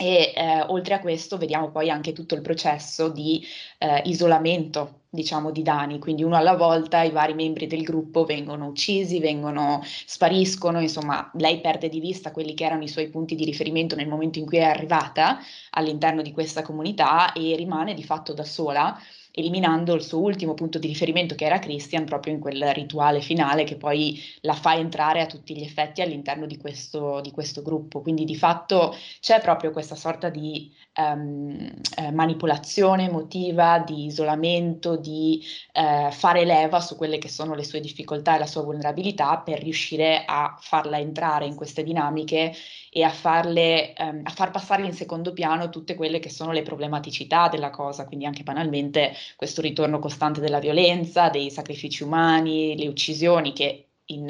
E 0.00 0.32
eh, 0.36 0.60
oltre 0.68 0.94
a 0.94 1.00
questo 1.00 1.38
vediamo 1.38 1.70
poi 1.72 1.90
anche 1.90 2.12
tutto 2.12 2.36
il 2.36 2.40
processo 2.40 3.08
di 3.08 3.44
eh, 3.78 4.02
isolamento, 4.04 5.00
diciamo, 5.10 5.50
di 5.50 5.62
Dani, 5.62 5.98
quindi 5.98 6.22
uno 6.22 6.36
alla 6.36 6.54
volta 6.54 7.02
i 7.02 7.10
vari 7.10 7.34
membri 7.34 7.66
del 7.66 7.82
gruppo 7.82 8.24
vengono 8.24 8.66
uccisi, 8.66 9.18
vengono, 9.18 9.80
spariscono, 9.82 10.80
insomma, 10.80 11.28
lei 11.34 11.60
perde 11.60 11.88
di 11.88 11.98
vista 11.98 12.30
quelli 12.30 12.54
che 12.54 12.64
erano 12.64 12.84
i 12.84 12.88
suoi 12.88 13.08
punti 13.10 13.34
di 13.34 13.44
riferimento 13.44 13.96
nel 13.96 14.06
momento 14.06 14.38
in 14.38 14.46
cui 14.46 14.58
è 14.58 14.62
arrivata 14.62 15.38
all'interno 15.70 16.22
di 16.22 16.30
questa 16.30 16.62
comunità 16.62 17.32
e 17.32 17.56
rimane 17.56 17.94
di 17.94 18.04
fatto 18.04 18.32
da 18.32 18.44
sola 18.44 18.96
eliminando 19.38 19.94
il 19.94 20.02
suo 20.02 20.18
ultimo 20.18 20.54
punto 20.54 20.78
di 20.78 20.88
riferimento 20.88 21.34
che 21.34 21.44
era 21.44 21.58
Christian 21.58 22.04
proprio 22.04 22.32
in 22.32 22.40
quel 22.40 22.72
rituale 22.72 23.20
finale 23.20 23.64
che 23.64 23.76
poi 23.76 24.20
la 24.40 24.54
fa 24.54 24.74
entrare 24.74 25.20
a 25.20 25.26
tutti 25.26 25.56
gli 25.56 25.62
effetti 25.62 26.02
all'interno 26.02 26.46
di 26.46 26.56
questo, 26.56 27.20
di 27.20 27.30
questo 27.30 27.62
gruppo. 27.62 28.00
Quindi 28.00 28.24
di 28.24 28.36
fatto 28.36 28.96
c'è 29.20 29.40
proprio 29.40 29.70
questa 29.70 29.94
sorta 29.94 30.28
di 30.28 30.72
um, 30.96 31.70
eh, 31.96 32.10
manipolazione 32.10 33.06
emotiva, 33.06 33.78
di 33.78 34.06
isolamento, 34.06 34.96
di 34.96 35.42
eh, 35.72 36.10
fare 36.10 36.44
leva 36.44 36.80
su 36.80 36.96
quelle 36.96 37.18
che 37.18 37.28
sono 37.28 37.54
le 37.54 37.64
sue 37.64 37.80
difficoltà 37.80 38.34
e 38.34 38.38
la 38.38 38.46
sua 38.46 38.62
vulnerabilità 38.62 39.38
per 39.38 39.62
riuscire 39.62 40.24
a 40.26 40.56
farla 40.60 40.98
entrare 40.98 41.46
in 41.46 41.54
queste 41.54 41.82
dinamiche 41.82 42.52
e 42.98 43.04
a, 43.04 43.10
farle, 43.10 43.94
um, 43.96 44.22
a 44.24 44.30
far 44.30 44.50
passare 44.50 44.84
in 44.84 44.92
secondo 44.92 45.32
piano 45.32 45.70
tutte 45.70 45.94
quelle 45.94 46.18
che 46.18 46.30
sono 46.30 46.50
le 46.50 46.62
problematicità 46.62 47.46
della 47.48 47.70
cosa, 47.70 48.04
quindi 48.04 48.26
anche 48.26 48.42
banalmente 48.42 49.12
questo 49.36 49.60
ritorno 49.60 50.00
costante 50.00 50.40
della 50.40 50.58
violenza, 50.58 51.28
dei 51.28 51.48
sacrifici 51.48 52.02
umani, 52.02 52.76
le 52.76 52.88
uccisioni 52.88 53.52
che 53.52 53.86
in 54.06 54.28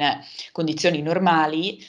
condizioni 0.51 1.01
normali 1.01 1.79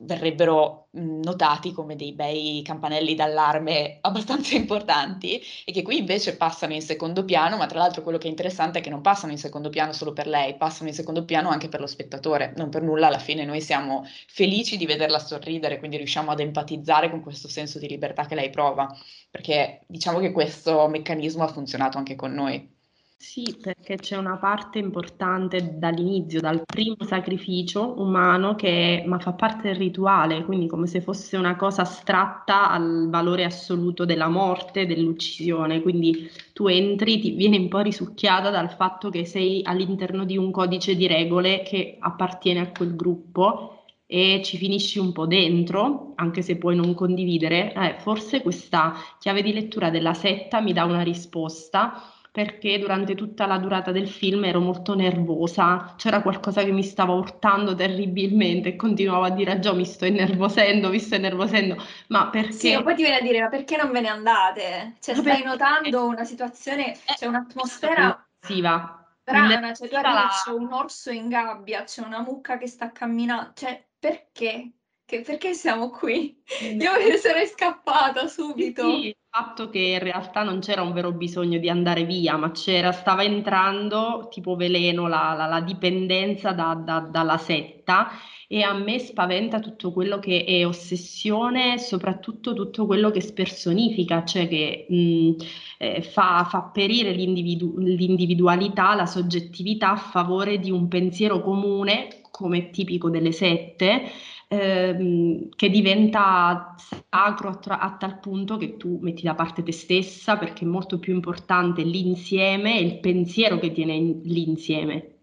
verrebbero 0.00 0.85
notati 0.96 1.72
come 1.72 1.96
dei 1.96 2.12
bei 2.12 2.62
campanelli 2.64 3.14
d'allarme 3.14 3.98
abbastanza 4.02 4.54
importanti 4.56 5.40
e 5.64 5.72
che 5.72 5.82
qui 5.82 5.98
invece 5.98 6.36
passano 6.36 6.72
in 6.72 6.82
secondo 6.82 7.24
piano, 7.24 7.56
ma 7.56 7.66
tra 7.66 7.78
l'altro 7.78 8.02
quello 8.02 8.18
che 8.18 8.26
è 8.26 8.30
interessante 8.30 8.78
è 8.78 8.82
che 8.82 8.90
non 8.90 9.00
passano 9.00 9.32
in 9.32 9.38
secondo 9.38 9.70
piano 9.70 9.92
solo 9.92 10.12
per 10.12 10.26
lei, 10.26 10.56
passano 10.56 10.88
in 10.88 10.94
secondo 10.94 11.24
piano 11.24 11.48
anche 11.50 11.68
per 11.68 11.80
lo 11.80 11.86
spettatore. 11.86 12.52
Non 12.56 12.70
per 12.70 12.82
nulla 12.82 13.06
alla 13.08 13.18
fine 13.18 13.44
noi 13.44 13.60
siamo 13.60 14.04
felici 14.28 14.76
di 14.76 14.86
vederla 14.86 15.18
sorridere, 15.18 15.78
quindi 15.78 15.96
riusciamo 15.96 16.30
ad 16.30 16.40
empatizzare 16.40 17.10
con 17.10 17.20
questo 17.22 17.48
senso 17.48 17.78
di 17.78 17.88
libertà 17.88 18.26
che 18.26 18.34
lei 18.34 18.50
prova, 18.50 18.88
perché 19.30 19.82
diciamo 19.86 20.18
che 20.18 20.32
questo 20.32 20.86
meccanismo 20.88 21.44
ha 21.44 21.48
funzionato 21.48 21.98
anche 21.98 22.16
con 22.16 22.32
noi. 22.32 22.75
Sì, 23.18 23.56
perché 23.60 23.96
c'è 23.96 24.16
una 24.16 24.36
parte 24.36 24.78
importante 24.78 25.78
dall'inizio, 25.78 26.38
dal 26.40 26.62
primo 26.66 26.96
sacrificio 27.00 27.94
umano 28.00 28.54
che 28.54 29.02
ma 29.06 29.18
fa 29.18 29.32
parte 29.32 29.68
del 29.68 29.76
rituale, 29.76 30.44
quindi 30.44 30.66
come 30.66 30.86
se 30.86 31.00
fosse 31.00 31.36
una 31.38 31.56
cosa 31.56 31.82
astratta 31.82 32.70
al 32.70 33.08
valore 33.10 33.44
assoluto 33.44 34.04
della 34.04 34.28
morte, 34.28 34.84
dell'uccisione. 34.86 35.80
Quindi 35.80 36.28
tu 36.52 36.66
entri, 36.68 37.18
ti 37.18 37.30
vieni 37.32 37.56
un 37.58 37.68
po' 37.68 37.80
risucchiata 37.80 38.50
dal 38.50 38.70
fatto 38.70 39.08
che 39.10 39.24
sei 39.24 39.62
all'interno 39.64 40.24
di 40.26 40.36
un 40.36 40.50
codice 40.50 40.94
di 40.94 41.06
regole 41.06 41.62
che 41.62 41.96
appartiene 41.98 42.60
a 42.60 42.70
quel 42.70 42.94
gruppo 42.96 43.72
e 44.08 44.40
ci 44.44 44.56
finisci 44.56 44.98
un 45.00 45.10
po' 45.12 45.26
dentro, 45.26 46.12
anche 46.16 46.42
se 46.42 46.58
puoi 46.58 46.76
non 46.76 46.94
condividere. 46.94 47.72
Eh, 47.72 47.96
forse 47.98 48.40
questa 48.42 48.92
chiave 49.18 49.42
di 49.42 49.52
lettura 49.52 49.90
della 49.90 50.14
setta 50.14 50.60
mi 50.60 50.72
dà 50.72 50.84
una 50.84 51.02
risposta 51.02 51.94
perché 52.36 52.78
durante 52.78 53.14
tutta 53.14 53.46
la 53.46 53.56
durata 53.56 53.92
del 53.92 54.10
film 54.10 54.44
ero 54.44 54.60
molto 54.60 54.94
nervosa, 54.94 55.94
c'era 55.96 56.20
qualcosa 56.20 56.62
che 56.64 56.70
mi 56.70 56.82
stava 56.82 57.14
urtando 57.14 57.74
terribilmente 57.74 58.68
e 58.68 58.76
continuavo 58.76 59.24
a 59.24 59.30
dire 59.30 59.52
a 59.52 59.58
Gio 59.58 59.74
mi 59.74 59.86
sto 59.86 60.04
innervosendo, 60.04 60.90
mi 60.90 60.98
sto 60.98 61.14
innervosendo, 61.14 61.82
ma 62.08 62.28
perché... 62.28 62.52
Sì, 62.52 62.82
poi 62.82 62.94
ti 62.94 63.00
viene 63.00 63.16
a 63.16 63.22
dire 63.22 63.40
ma 63.40 63.48
perché 63.48 63.78
non 63.78 63.90
ve 63.90 64.02
ne 64.02 64.08
andate? 64.08 64.96
Cioè 65.00 65.14
ma 65.14 65.20
stai 65.22 65.32
perché... 65.32 65.48
notando 65.48 66.04
una 66.04 66.24
situazione, 66.24 66.92
c'è 67.06 67.14
cioè 67.14 67.28
un'atmosfera... 67.30 68.28
Strana, 68.38 69.74
cioè 69.74 69.88
tu 69.88 69.94
arrivi, 69.94 70.28
c'è 70.44 70.50
un 70.50 70.72
orso 70.74 71.10
in 71.10 71.28
gabbia, 71.28 71.84
c'è 71.84 72.02
una 72.02 72.20
mucca 72.20 72.58
che 72.58 72.66
sta 72.66 72.92
camminando, 72.92 73.52
cioè 73.54 73.82
perché? 73.98 74.72
Che, 75.06 75.20
perché 75.22 75.54
siamo 75.54 75.88
qui? 75.88 76.38
Io 76.60 76.92
me 76.92 77.08
ne 77.08 77.16
sarei 77.16 77.46
scappata 77.46 78.26
subito. 78.26 78.82
Sì, 78.90 79.16
fatto 79.36 79.68
che 79.68 79.78
in 79.78 79.98
realtà 79.98 80.42
non 80.42 80.60
c'era 80.60 80.80
un 80.80 80.94
vero 80.94 81.12
bisogno 81.12 81.58
di 81.58 81.68
andare 81.68 82.04
via, 82.04 82.36
ma 82.38 82.52
c'era, 82.52 82.90
stava 82.90 83.22
entrando 83.22 84.28
tipo 84.30 84.56
veleno 84.56 85.08
la, 85.08 85.34
la, 85.36 85.44
la 85.44 85.60
dipendenza 85.60 86.52
da, 86.52 86.72
da, 86.74 87.00
dalla 87.00 87.36
setta 87.36 88.08
e 88.48 88.62
a 88.62 88.72
me 88.72 88.98
spaventa 88.98 89.60
tutto 89.60 89.92
quello 89.92 90.18
che 90.20 90.44
è 90.44 90.66
ossessione, 90.66 91.76
soprattutto 91.78 92.54
tutto 92.54 92.86
quello 92.86 93.10
che 93.10 93.20
spersonifica, 93.20 94.24
cioè 94.24 94.48
che 94.48 94.86
mh, 94.88 95.32
eh, 95.78 96.00
fa, 96.02 96.46
fa, 96.48 96.62
perire 96.72 97.12
l'individu- 97.12 97.76
l'individualità, 97.78 98.94
la 98.94 99.06
soggettività 99.06 99.90
a 99.92 99.96
favore 99.96 100.58
di 100.58 100.70
un 100.70 100.88
pensiero 100.88 101.42
comune, 101.42 102.22
come 102.30 102.70
tipico 102.70 103.10
delle 103.10 103.32
sette, 103.32 104.02
ehm, 104.48 105.48
che 105.50 105.70
diventa 105.70 106.74
sacro 107.08 107.48
a, 107.48 107.56
tra- 107.56 107.78
a, 107.80 107.96
tal 107.96 108.18
punto 108.20 108.56
che 108.56 108.76
tu 108.76 108.98
metti 109.00 109.22
da 109.22 109.34
parte 109.34 109.62
te 109.62 109.72
stessa 109.72 110.36
perché 110.36 110.64
è 110.64 110.68
molto 110.68 110.98
più 110.98 111.14
importante 111.14 111.82
l'insieme 111.82 112.78
e 112.78 112.82
il 112.82 112.98
pensiero 113.00 113.58
che 113.58 113.72
tiene 113.72 113.98
l'insieme, 114.22 115.14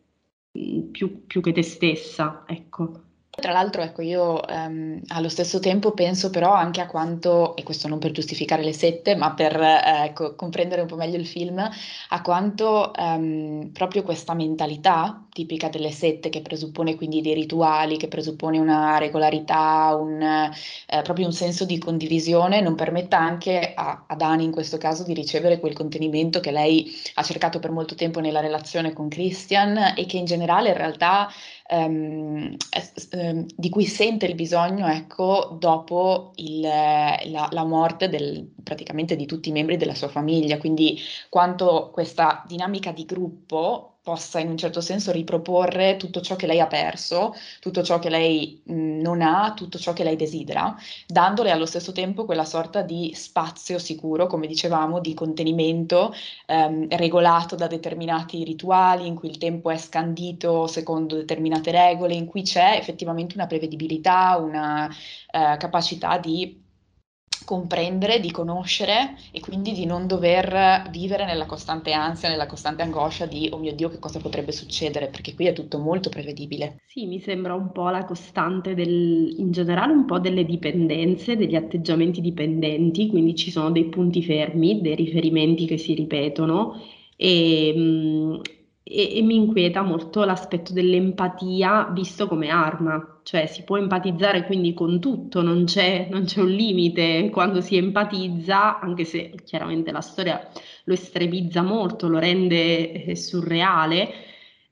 più, 0.91 1.25
più 1.25 1.41
che 1.41 1.51
te 1.51 1.63
stessa, 1.63 2.43
ecco. 2.47 3.01
Tra 3.35 3.51
l'altro, 3.51 3.81
ecco, 3.81 4.03
io 4.03 4.47
ehm, 4.47 5.01
allo 5.07 5.27
stesso 5.27 5.59
tempo 5.59 5.91
penso 5.93 6.29
però 6.29 6.53
anche 6.53 6.81
a 6.81 6.85
quanto, 6.85 7.55
e 7.55 7.63
questo 7.63 7.87
non 7.87 7.97
per 7.97 8.11
giustificare 8.11 8.63
le 8.63 8.73
sette, 8.73 9.15
ma 9.15 9.33
per 9.33 9.59
eh, 9.59 10.05
ecco, 10.05 10.35
comprendere 10.35 10.81
un 10.81 10.87
po' 10.87 10.95
meglio 10.95 11.17
il 11.17 11.25
film, 11.25 11.57
a 11.57 12.21
quanto 12.21 12.93
ehm, 12.93 13.71
proprio 13.71 14.03
questa 14.03 14.35
mentalità 14.35 15.22
tipica 15.33 15.67
delle 15.67 15.91
sette, 15.91 16.29
che 16.29 16.41
presuppone 16.41 16.95
quindi 16.95 17.21
dei 17.21 17.33
rituali, 17.33 17.97
che 17.97 18.07
presuppone 18.07 18.59
una 18.59 18.97
regolarità, 18.99 19.97
un, 19.99 20.21
eh, 20.21 21.01
proprio 21.01 21.25
un 21.25 21.33
senso 21.33 21.65
di 21.65 21.79
condivisione, 21.79 22.61
non 22.61 22.75
permetta 22.75 23.17
anche 23.17 23.73
a, 23.75 24.05
a 24.07 24.15
Dani 24.15 24.43
in 24.43 24.51
questo 24.51 24.77
caso 24.77 25.03
di 25.03 25.13
ricevere 25.13 25.59
quel 25.59 25.73
contenimento 25.73 26.39
che 26.39 26.51
lei 26.51 26.93
ha 27.15 27.23
cercato 27.23 27.59
per 27.59 27.71
molto 27.71 27.95
tempo 27.95 28.19
nella 28.19 28.39
relazione 28.39 28.93
con 28.93 29.09
Christian 29.09 29.93
e 29.97 30.05
che 30.05 30.17
in 30.17 30.25
generale 30.25 30.69
in 30.69 30.77
realtà 30.77 31.27
ehm, 31.67 32.55
ehm, 33.11 33.45
di 33.55 33.69
cui 33.69 33.85
sente 33.85 34.27
il 34.27 34.35
bisogno 34.35 34.87
ecco, 34.87 35.57
dopo 35.59 36.33
il, 36.35 36.59
la, 36.61 37.47
la, 37.49 37.63
morte 37.65 38.07
del, 38.07 38.51
praticamente 38.63 39.15
di 39.15 39.25
tutti 39.25 39.49
i 39.49 39.51
membri 39.51 39.77
della 39.77 39.95
sua 39.95 40.09
famiglia. 40.09 40.57
Quindi 40.59 40.99
quanto 41.29 41.89
questa 41.91 42.43
dinamica 42.47 42.91
di 42.91 43.05
gruppo 43.05 43.92
possa 44.03 44.39
in 44.39 44.49
un 44.49 44.57
certo 44.57 44.81
senso 44.81 45.11
riproporre 45.11 45.95
tutto 45.97 46.19
ciò 46.21 46.35
che 46.35 46.45
lei 46.45 46.59
ha 46.59 46.67
perso, 46.67 47.33
tutto 47.59 47.81
ciò 47.83 47.99
che 47.99 48.09
lei 48.09 48.61
mh, 48.65 48.99
non 49.01 49.21
ha, 49.21 49.53
tutto 49.55 49.79
ciò 49.79 49.93
che 49.93 50.03
lei 50.03 50.17
desidera, 50.17 50.75
dandole 51.07 51.51
allo 51.51 51.65
stesso 51.65 51.93
tempo 51.93 52.25
quella 52.25 52.43
sorta 52.45 52.81
di 52.81 53.13
spazio 53.15 53.79
sicuro, 53.79 54.27
come 54.27 54.45
dicevamo, 54.47 54.99
di 54.99 55.13
contenimento 55.13 56.13
ehm, 56.47 56.87
regolato 56.97 57.55
da 57.55 57.67
determinati 57.67 58.43
rituali, 58.43 59.07
in 59.07 59.15
cui 59.15 59.29
il 59.29 59.37
tempo 59.37 59.69
è 59.71 59.77
scandito 59.77 60.67
secondo 60.67 61.15
determinate 61.15 61.71
regole, 61.71 62.13
in 62.13 62.25
cui 62.25 62.41
c'è 62.43 62.75
effettivamente 62.77 63.35
una 63.35 63.47
prevedibilità, 63.47 64.37
una 64.37 64.87
eh, 65.31 65.57
capacità 65.57 66.17
di 66.17 66.62
comprendere, 67.43 68.19
di 68.19 68.31
conoscere 68.31 69.15
e 69.31 69.39
quindi 69.39 69.73
di 69.73 69.85
non 69.85 70.07
dover 70.07 70.87
vivere 70.89 71.25
nella 71.25 71.45
costante 71.45 71.91
ansia, 71.91 72.29
nella 72.29 72.45
costante 72.47 72.81
angoscia 72.81 73.25
di 73.25 73.49
oh 73.51 73.57
mio 73.57 73.73
Dio 73.73 73.89
che 73.89 73.99
cosa 73.99 74.19
potrebbe 74.19 74.51
succedere, 74.51 75.09
perché 75.09 75.33
qui 75.35 75.45
è 75.47 75.53
tutto 75.53 75.77
molto 75.79 76.09
prevedibile. 76.09 76.77
Sì, 76.85 77.07
mi 77.07 77.19
sembra 77.19 77.55
un 77.55 77.71
po' 77.71 77.89
la 77.89 78.05
costante 78.05 78.75
del, 78.75 79.33
in 79.37 79.51
generale 79.51 79.93
un 79.93 80.05
po' 80.05 80.19
delle 80.19 80.45
dipendenze, 80.45 81.35
degli 81.35 81.55
atteggiamenti 81.55 82.21
dipendenti, 82.21 83.09
quindi 83.09 83.35
ci 83.35 83.49
sono 83.51 83.71
dei 83.71 83.85
punti 83.89 84.21
fermi, 84.23 84.79
dei 84.81 84.95
riferimenti 84.95 85.65
che 85.65 85.77
si 85.79 85.93
ripetono 85.95 86.79
e, 87.15 87.73
mm, 87.75 88.35
e, 88.83 89.17
e 89.17 89.21
mi 89.21 89.35
inquieta 89.35 89.81
molto 89.81 90.23
l'aspetto 90.23 90.73
dell'empatia 90.73 91.89
visto 91.91 92.27
come 92.27 92.49
arma, 92.49 93.19
cioè 93.23 93.45
si 93.47 93.63
può 93.63 93.77
empatizzare 93.77 94.45
quindi 94.45 94.73
con 94.73 94.99
tutto, 94.99 95.41
non 95.41 95.65
c'è, 95.65 96.07
non 96.11 96.25
c'è 96.25 96.41
un 96.41 96.49
limite. 96.49 97.29
Quando 97.31 97.61
si 97.61 97.77
empatizza, 97.77 98.79
anche 98.79 99.05
se 99.05 99.33
chiaramente 99.45 99.91
la 99.91 100.01
storia 100.01 100.47
lo 100.85 100.93
estremizza 100.93 101.61
molto, 101.61 102.07
lo 102.07 102.19
rende 102.19 102.91
eh, 103.05 103.15
surreale, 103.15 104.09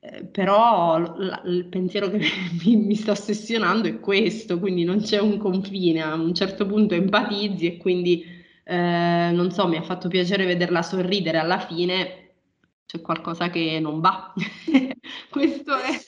eh, 0.00 0.24
però 0.24 0.98
l- 0.98 1.42
il 1.46 1.64
pensiero 1.66 2.10
che 2.10 2.18
mi, 2.64 2.76
mi, 2.76 2.94
sta 2.94 3.12
ossessionando 3.12 3.88
è 3.88 4.00
questo, 4.00 4.58
quindi 4.58 4.84
non 4.84 5.00
c'è 5.00 5.18
un 5.20 5.38
confine, 5.38 6.02
a 6.02 6.14
un 6.14 6.34
certo 6.34 6.66
punto 6.66 6.94
empatizzi 6.94 7.66
e 7.66 7.76
quindi 7.76 8.24
eh, 8.64 9.30
non 9.32 9.50
so, 9.50 9.66
mi 9.68 9.76
ha 9.76 9.82
fatto 9.82 10.08
piacere 10.08 10.44
vederla 10.46 10.82
sorridere 10.82 11.38
alla 11.38 11.58
fine, 11.58 12.21
c'è 12.92 13.00
qualcosa 13.00 13.48
che 13.48 13.78
non 13.80 14.00
va. 14.00 14.34
Questo 15.30 15.74
è 15.78 15.98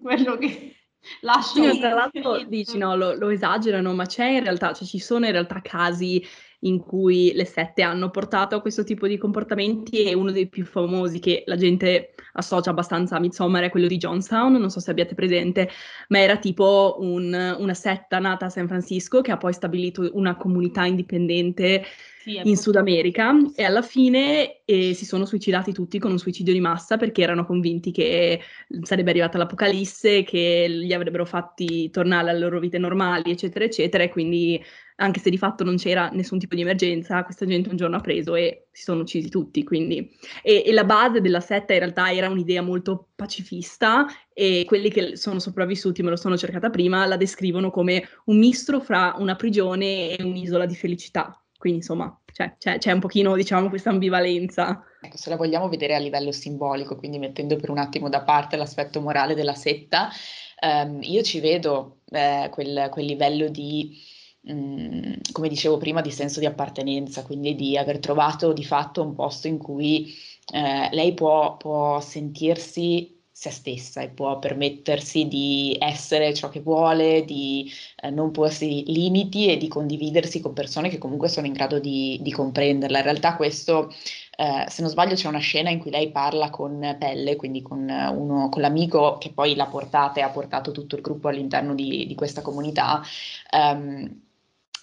quello 0.00 0.36
che 0.36 0.74
lascio. 1.20 1.62
Io, 1.62 1.78
tra 1.78 1.94
l'altro 1.94 2.42
dici 2.42 2.78
no, 2.78 2.96
lo, 2.96 3.14
lo, 3.14 3.28
esagerano, 3.28 3.94
ma 3.94 4.06
c'è 4.06 4.26
in 4.26 4.42
realtà, 4.42 4.72
cioè 4.72 4.86
ci 4.86 4.98
sono 4.98 5.26
in 5.26 5.30
realtà 5.30 5.60
casi 5.62 6.20
in 6.64 6.80
cui 6.80 7.32
le 7.34 7.44
sette 7.44 7.82
hanno 7.82 8.10
portato 8.10 8.56
a 8.56 8.60
questo 8.60 8.82
tipo 8.82 9.06
di 9.06 9.18
comportamenti 9.18 10.02
e 10.02 10.14
uno 10.14 10.32
dei 10.32 10.48
più 10.48 10.64
famosi 10.64 11.20
che 11.20 11.44
la 11.46 11.56
gente 11.56 12.14
associa 12.34 12.70
abbastanza 12.70 13.16
a 13.16 13.20
Midsommar 13.20 13.64
è 13.64 13.70
quello 13.70 13.86
di 13.86 13.96
Johnstown, 13.96 14.52
non 14.54 14.70
so 14.70 14.80
se 14.80 14.90
abbiate 14.90 15.14
presente, 15.14 15.70
ma 16.08 16.18
era 16.18 16.38
tipo 16.38 16.96
un, 16.98 17.56
una 17.56 17.74
setta 17.74 18.18
nata 18.18 18.46
a 18.46 18.50
San 18.50 18.66
Francisco 18.66 19.20
che 19.20 19.30
ha 19.30 19.36
poi 19.36 19.52
stabilito 19.52 20.10
una 20.14 20.36
comunità 20.36 20.84
indipendente 20.86 21.84
sì, 22.22 22.40
in 22.44 22.56
Sud 22.56 22.76
America 22.76 23.34
e 23.54 23.64
alla 23.64 23.82
fine 23.82 24.62
eh, 24.64 24.94
si 24.94 25.04
sono 25.04 25.24
suicidati 25.24 25.72
tutti 25.72 25.98
con 25.98 26.12
un 26.12 26.18
suicidio 26.18 26.52
di 26.52 26.60
massa 26.60 26.96
perché 26.96 27.22
erano 27.22 27.44
convinti 27.44 27.90
che 27.90 28.40
sarebbe 28.82 29.10
arrivata 29.10 29.38
l'apocalisse, 29.38 30.22
che 30.22 30.66
li 30.68 30.94
avrebbero 30.94 31.24
fatti 31.24 31.90
tornare 31.90 32.30
alle 32.30 32.38
loro 32.38 32.60
vite 32.60 32.78
normali, 32.78 33.32
eccetera, 33.32 33.64
eccetera, 33.64 34.04
e 34.04 34.08
quindi 34.08 34.62
anche 34.96 35.18
se 35.18 35.30
di 35.30 35.38
fatto 35.38 35.64
non 35.64 35.76
c'era 35.76 36.10
nessun 36.10 36.38
tipo 36.38 36.54
di 36.54 36.60
emergenza, 36.60 37.24
questa 37.24 37.44
gente 37.44 37.68
un 37.68 37.76
giorno 37.76 37.96
ha 37.96 38.00
preso 38.00 38.36
e 38.36 38.68
si 38.70 38.84
sono 38.84 39.00
uccisi 39.00 39.28
tutti, 39.28 39.64
quindi. 39.64 40.16
E, 40.42 40.62
e 40.64 40.72
la 40.72 40.84
base 40.84 41.20
della 41.20 41.40
setta 41.40 41.72
in 41.72 41.80
realtà 41.80 42.12
era 42.12 42.28
un'idea 42.28 42.62
molto 42.62 43.08
pacifista 43.16 44.06
e 44.32 44.62
quelli 44.64 44.90
che 44.90 45.16
sono 45.16 45.40
sopravvissuti, 45.40 46.04
me 46.04 46.10
lo 46.10 46.16
sono 46.16 46.36
cercata 46.36 46.70
prima, 46.70 47.04
la 47.06 47.16
descrivono 47.16 47.70
come 47.70 48.06
un 48.26 48.38
mistro 48.38 48.80
fra 48.80 49.14
una 49.18 49.34
prigione 49.34 50.16
e 50.16 50.22
un'isola 50.22 50.66
di 50.66 50.76
felicità. 50.76 51.41
Quindi 51.62 51.78
insomma 51.78 52.20
cioè, 52.32 52.56
c'è, 52.58 52.78
c'è 52.78 52.90
un 52.90 52.98
pochino 52.98 53.36
diciamo 53.36 53.68
questa 53.68 53.90
ambivalenza. 53.90 54.82
Ecco, 55.00 55.16
se 55.16 55.30
la 55.30 55.36
vogliamo 55.36 55.68
vedere 55.68 55.94
a 55.94 55.98
livello 55.98 56.32
simbolico, 56.32 56.96
quindi 56.96 57.20
mettendo 57.20 57.54
per 57.54 57.70
un 57.70 57.78
attimo 57.78 58.08
da 58.08 58.22
parte 58.22 58.56
l'aspetto 58.56 59.00
morale 59.00 59.36
della 59.36 59.54
setta, 59.54 60.10
ehm, 60.58 60.98
io 61.02 61.22
ci 61.22 61.38
vedo 61.38 62.00
eh, 62.10 62.48
quel, 62.50 62.88
quel, 62.90 63.04
livello 63.04 63.46
di, 63.48 63.96
mh, 64.40 64.52
mm, 64.52 65.12
come 65.30 65.48
dicevo 65.48 65.76
prima, 65.76 66.00
di 66.00 66.10
senso 66.10 66.40
di 66.40 66.46
appartenenza, 66.46 67.22
quindi 67.22 67.54
di 67.54 67.76
aver 67.76 68.00
trovato 68.00 68.52
di 68.52 68.64
fatto 68.64 69.00
un 69.00 69.14
posto 69.14 69.46
in 69.46 69.58
cui 69.58 70.12
eh, 70.52 70.88
lei 70.90 71.14
può, 71.14 71.56
può 71.58 72.00
sentirsi 72.00 73.11
se 73.42 73.50
stessa 73.50 74.00
e 74.02 74.08
può 74.08 74.38
permettersi 74.38 75.26
di 75.26 75.76
essere 75.80 76.32
ciò 76.32 76.48
che 76.48 76.60
vuole, 76.60 77.24
di 77.24 77.68
eh, 78.00 78.08
non 78.10 78.30
porsi 78.30 78.84
limiti 78.86 79.48
e 79.48 79.56
di 79.56 79.66
condividersi 79.66 80.40
con 80.40 80.52
persone 80.52 80.88
che 80.88 80.98
comunque 80.98 81.28
sono 81.28 81.48
in 81.48 81.52
grado 81.52 81.80
di, 81.80 82.20
di 82.22 82.30
comprenderla. 82.30 82.98
In 82.98 83.02
realtà 83.04 83.34
questo, 83.34 83.92
eh, 84.36 84.64
se 84.68 84.82
non 84.82 84.90
sbaglio, 84.92 85.16
c'è 85.16 85.26
una 85.26 85.40
scena 85.40 85.70
in 85.70 85.80
cui 85.80 85.90
lei 85.90 86.12
parla 86.12 86.50
con 86.50 86.96
Pelle, 87.00 87.34
quindi 87.34 87.62
con, 87.62 87.80
uno, 87.80 88.48
con 88.48 88.62
l'amico 88.62 89.18
che 89.18 89.32
poi 89.32 89.56
l'ha 89.56 89.66
portata 89.66 90.20
e 90.20 90.22
ha 90.22 90.30
portato 90.30 90.70
tutto 90.70 90.94
il 90.94 91.02
gruppo 91.02 91.26
all'interno 91.26 91.74
di, 91.74 92.06
di 92.06 92.14
questa 92.14 92.42
comunità. 92.42 93.02
Um, 93.50 94.20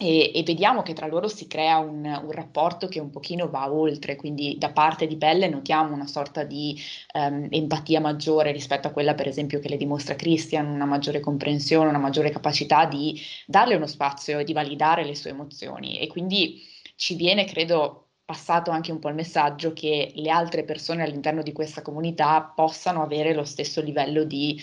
e, 0.01 0.31
e, 0.33 0.43
vediamo 0.43 0.81
che 0.81 0.93
tra 0.93 1.07
loro 1.07 1.27
si 1.27 1.45
crea 1.45 1.77
un, 1.77 2.05
un, 2.05 2.31
rapporto 2.31 2.87
che 2.87 3.01
un 3.01 3.09
pochino 3.09 3.49
va 3.49 3.69
oltre, 3.69 4.15
quindi 4.15 4.55
da 4.57 4.71
parte 4.71 5.07
di 5.07 5.17
Pelle 5.17 5.49
notiamo 5.49 5.93
una 5.93 6.07
sorta 6.07 6.45
di 6.45 6.79
um, 7.15 7.47
empatia 7.49 7.99
maggiore 7.99 8.53
rispetto 8.53 8.87
a 8.87 8.91
quella 8.91 9.13
per 9.13 9.27
esempio 9.27 9.59
che 9.59 9.67
le 9.67 9.75
dimostra 9.75 10.15
Christian, 10.15 10.67
una 10.67 10.85
maggiore 10.85 11.19
comprensione, 11.19 11.89
una 11.89 11.97
maggiore 11.97 12.29
capacità 12.29 12.85
di 12.85 13.19
darle 13.45 13.75
uno 13.75 13.87
spazio 13.87 14.39
e 14.39 14.45
di 14.45 14.53
validare 14.53 15.03
le 15.03 15.15
sue 15.15 15.31
emozioni. 15.31 15.99
E 15.99 16.07
quindi 16.07 16.61
ci 16.95 17.15
viene, 17.15 17.43
credo, 17.43 18.11
passato 18.23 18.71
anche 18.71 18.93
un 18.93 18.99
po' 18.99 19.09
il 19.09 19.15
messaggio 19.15 19.73
che 19.73 20.13
le 20.15 20.29
altre 20.29 20.63
persone 20.63 21.03
all'interno 21.03 21.41
di 21.41 21.51
questa 21.51 21.81
comunità 21.81 22.41
possano 22.55 23.01
avere 23.03 23.33
lo 23.33 23.43
stesso 23.43 23.81
livello 23.81 24.23
di 24.23 24.61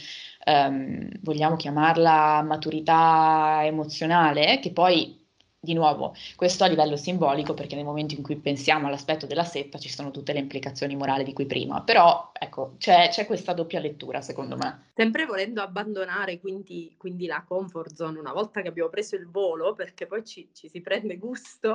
Um, 0.49 1.09
vogliamo 1.23 1.57
chiamarla 1.57 2.41
maturità 2.43 3.63
emozionale, 3.65 4.61
che 4.61 4.71
poi 4.71 5.26
di 5.67 5.75
nuovo, 5.75 6.15
questo 6.35 6.65
a 6.65 6.69
livello 6.69 6.97
simbolico, 6.97 7.53
perché 7.53 7.75
nel 7.75 7.85
momento 7.85 8.15
in 8.15 8.23
cui 8.23 8.37
pensiamo 8.37 8.87
all'aspetto 8.87 9.27
della 9.27 9.45
setta 9.45 9.77
ci 9.77 9.91
sono 9.91 10.11
tutte 10.11 10.33
le 10.33 10.39
implicazioni 10.39 10.97
morali 10.97 11.25
di 11.25 11.35
cui 11.35 11.45
prima, 11.45 11.83
però 11.83 12.31
ecco, 12.33 12.77
c'è, 12.79 13.09
c'è 13.11 13.27
questa 13.27 13.53
doppia 13.53 13.81
lettura 13.81 14.23
secondo 14.23 14.57
me. 14.57 14.91
Sempre 14.95 15.27
volendo 15.27 15.61
abbandonare 15.61 16.39
quindi, 16.39 16.95
quindi, 16.97 17.27
la 17.27 17.45
comfort 17.47 17.95
zone 17.95 18.19
una 18.19 18.33
volta 18.33 18.63
che 18.63 18.69
abbiamo 18.69 18.89
preso 18.89 19.17
il 19.17 19.29
volo, 19.29 19.75
perché 19.75 20.07
poi 20.07 20.25
ci, 20.25 20.49
ci 20.55 20.69
si 20.69 20.81
prende 20.81 21.19
gusto 21.19 21.75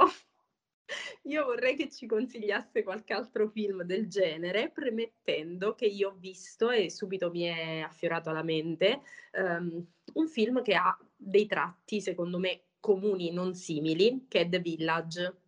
Io 1.24 1.46
vorrei 1.46 1.76
che 1.76 1.90
ci 1.90 2.06
consigliasse 2.06 2.84
qualche 2.84 3.14
altro 3.14 3.48
film 3.48 3.84
del 3.84 4.08
genere, 4.08 4.70
premettendo 4.70 5.76
che 5.76 5.86
io 5.86 6.10
ho 6.10 6.16
visto 6.18 6.70
e 6.70 6.90
subito 6.90 7.30
mi 7.30 7.44
è 7.44 7.80
affiorato 7.80 8.30
alla 8.30 8.44
mente 8.44 9.02
um, 9.34 9.86
un 10.14 10.28
film 10.28 10.62
che 10.62 10.76
ha 10.76 10.98
dei 11.16 11.46
tratti, 11.46 12.02
secondo 12.02 12.38
me, 12.38 12.64
comuni, 12.82 13.32
non 13.32 13.54
simili, 13.54 14.26
che 14.28 14.42
è 14.42 14.50
The 14.50 14.60
Village, 14.60 15.42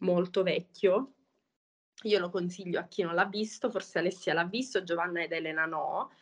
molto 0.00 0.44
vecchio. 0.44 1.14
Io 2.04 2.18
lo 2.20 2.30
consiglio 2.30 2.78
a 2.78 2.84
chi 2.84 3.02
non 3.02 3.14
l'ha 3.14 3.24
visto, 3.24 3.70
forse 3.70 3.98
Alessia 3.98 4.34
l'ha 4.34 4.44
visto, 4.44 4.84
Giovanna 4.84 5.22
ed 5.22 5.32
Elena 5.32 5.66
no. 5.66 6.12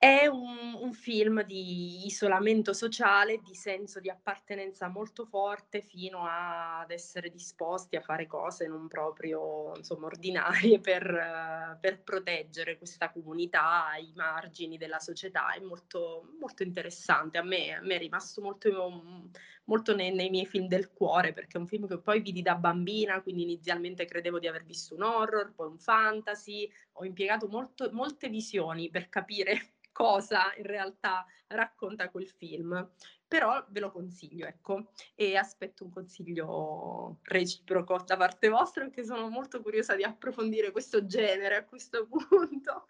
È 0.00 0.26
un, 0.26 0.74
un, 0.80 0.92
film 0.92 1.42
di 1.42 2.06
isolamento 2.06 2.72
sociale, 2.72 3.40
di 3.40 3.56
senso 3.56 3.98
di 3.98 4.08
appartenenza 4.08 4.86
molto 4.86 5.24
forte, 5.26 5.80
fino 5.80 6.24
a, 6.24 6.78
ad 6.78 6.92
essere 6.92 7.30
disposti 7.30 7.96
a 7.96 8.00
fare 8.00 8.28
cose 8.28 8.68
non 8.68 8.86
proprio 8.86 9.72
insomma, 9.74 10.06
ordinarie 10.06 10.78
per, 10.78 11.78
per, 11.80 12.02
proteggere 12.04 12.78
questa 12.78 13.10
comunità 13.10 13.88
ai 13.88 14.12
margini 14.14 14.76
della 14.78 15.00
società. 15.00 15.52
È 15.52 15.58
molto, 15.58 16.32
molto 16.38 16.62
interessante. 16.62 17.38
A 17.38 17.42
me, 17.42 17.74
a 17.74 17.80
me, 17.80 17.96
è 17.96 17.98
rimasto 17.98 18.40
molto, 18.40 19.28
molto 19.64 19.96
nei, 19.96 20.14
nei, 20.14 20.30
miei 20.30 20.46
film 20.46 20.68
del 20.68 20.92
cuore, 20.92 21.32
perché 21.32 21.56
è 21.58 21.60
un 21.60 21.66
film 21.66 21.88
che 21.88 21.98
poi 21.98 22.20
vidi 22.20 22.42
da 22.42 22.54
bambina, 22.54 23.20
quindi 23.20 23.42
inizialmente 23.42 24.04
credevo 24.04 24.38
di 24.38 24.46
aver 24.46 24.62
visto 24.64 24.94
un 24.94 25.02
horror, 25.02 25.52
poi 25.56 25.66
un 25.66 25.78
fantasy. 25.80 26.70
Ho 26.92 27.04
impiegato 27.04 27.48
molto, 27.48 27.90
molte 27.90 28.28
visioni 28.28 28.90
per 28.90 29.08
capire 29.08 29.72
cosa 29.98 30.52
in 30.56 30.62
realtà 30.62 31.26
racconta 31.48 32.08
quel 32.08 32.28
film. 32.28 32.88
Però 33.26 33.66
ve 33.68 33.80
lo 33.80 33.90
consiglio, 33.90 34.46
ecco, 34.46 34.92
e 35.14 35.36
aspetto 35.36 35.84
un 35.84 35.90
consiglio 35.90 37.18
reciproco 37.24 38.02
da 38.06 38.16
parte 38.16 38.48
vostra, 38.48 38.84
perché 38.84 39.04
sono 39.04 39.28
molto 39.28 39.60
curiosa 39.60 39.96
di 39.96 40.04
approfondire 40.04 40.70
questo 40.70 41.04
genere 41.04 41.56
a 41.56 41.64
questo 41.64 42.06
punto. 42.08 42.86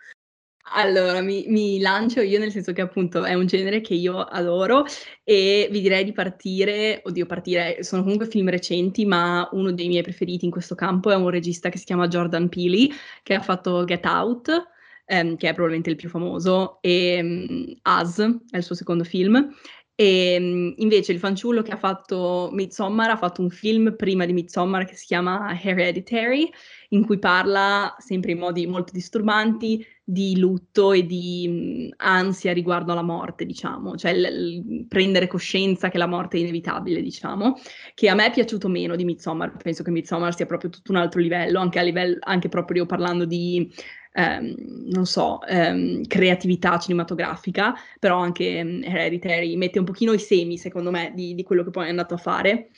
Allora, 0.75 1.23
mi, 1.23 1.47
mi, 1.49 1.81
lancio 1.81 2.21
io 2.21 2.39
nel 2.39 2.51
senso 2.51 2.75
che 2.75 2.83
appunto 2.83 3.25
è 3.25 3.33
un 3.33 3.47
genere 3.47 3.81
che 3.81 3.95
io 3.95 4.19
adoro 4.21 4.85
e 5.25 5.67
vi 5.71 5.81
direi 5.81 6.05
di 6.05 6.13
partire, 6.13 7.01
oddio 7.05 7.25
partire, 7.25 7.83
sono 7.83 8.03
comunque 8.03 8.27
film 8.27 8.51
recenti, 8.51 9.07
ma 9.07 9.49
uno 9.53 9.73
dei 9.73 9.89
miei 9.89 10.03
preferiti 10.03 10.45
in 10.45 10.51
questo 10.51 10.75
campo 10.75 11.11
è 11.11 11.15
un 11.15 11.31
regista 11.31 11.71
che 11.71 11.79
si 11.79 11.87
chiama 11.87 12.07
Jordan 12.07 12.51
Peele, 12.51 12.89
che 13.23 13.35
ha 13.35 13.41
fatto 13.41 13.85
Get 13.85 14.05
Out, 14.05 14.77
ehm, 15.09 15.37
che 15.37 15.49
è 15.49 15.53
probabilmente 15.53 15.91
il 15.91 15.97
più 15.97 16.09
famoso, 16.09 16.79
e 16.83 17.19
um, 17.23 17.75
Us 17.83 18.21
è 18.51 18.57
il 18.59 18.63
suo 18.63 18.75
secondo 18.75 19.05
film. 19.05 19.53
E 20.01 20.37
um, 20.39 20.75
invece 20.77 21.11
il 21.11 21.19
fanciullo 21.19 21.63
che 21.63 21.73
ha 21.73 21.77
fatto 21.77 22.51
Midsommar 22.53 23.11
ha 23.11 23.17
fatto 23.17 23.43
un 23.43 23.51
film 23.51 23.97
prima 23.97 24.27
di 24.27 24.33
Midsommar 24.33 24.85
che 24.85 24.95
si 24.95 25.07
chiama 25.07 25.59
Hereditary, 25.61 26.49
in 26.91 27.05
cui 27.05 27.19
parla 27.19 27.97
sempre 27.99 28.31
in 28.33 28.39
modi 28.39 28.65
molto 28.67 28.93
disturbanti 28.93 29.85
di 30.05 30.39
lutto 30.39 30.93
e 30.93 31.05
di 31.05 31.91
mh, 31.91 31.95
ansia 31.97 32.53
riguardo 32.53 32.93
alla 32.93 33.03
morte, 33.03 33.45
diciamo, 33.45 33.97
cioè 33.97 34.15
l- 34.15 34.21
l- 34.23 34.87
prendere 34.87 35.27
coscienza 35.27 35.91
che 35.91 35.99
la 35.99 36.07
morte 36.07 36.37
è 36.39 36.41
inevitabile, 36.41 37.03
diciamo, 37.03 37.59
che 37.93 38.09
a 38.09 38.15
me 38.15 38.27
è 38.27 38.31
piaciuto 38.31 38.69
meno 38.69 38.95
di 38.97 39.05
Midsommar, 39.05 39.57
penso 39.57 39.83
che 39.83 39.91
Midsommar 39.91 40.35
sia 40.35 40.47
proprio 40.47 40.71
tutto 40.71 40.93
un 40.93 40.99
altro 40.99 41.21
livello, 41.21 41.59
anche 41.59 41.79
a 41.79 41.83
livello, 41.83 42.17
anche 42.21 42.49
proprio 42.49 42.87
parlando 42.87 43.27
di 43.27 43.71
ehm, 44.19 44.55
non 44.91 45.07
so, 45.07 45.41
ehm, 45.47 46.07
creatività 46.07 46.79
cinematografica, 46.79 47.75
però 48.01 48.19
anche 48.19 48.59
ehm, 48.59 48.83
Hereditary 48.85 49.57
mette 49.57 49.79
un 49.79 49.85
pochino 49.85 50.13
i 50.13 50.19
semi, 50.19 50.59
secondo 50.59 50.91
me, 50.91 51.13
di, 51.15 51.35
di 51.35 51.43
quello 51.45 51.63
che 51.63 51.71
poi 51.71 51.87
è 51.87 51.91
andato 51.91 52.15
a 52.15 52.17
fare. 52.19 52.71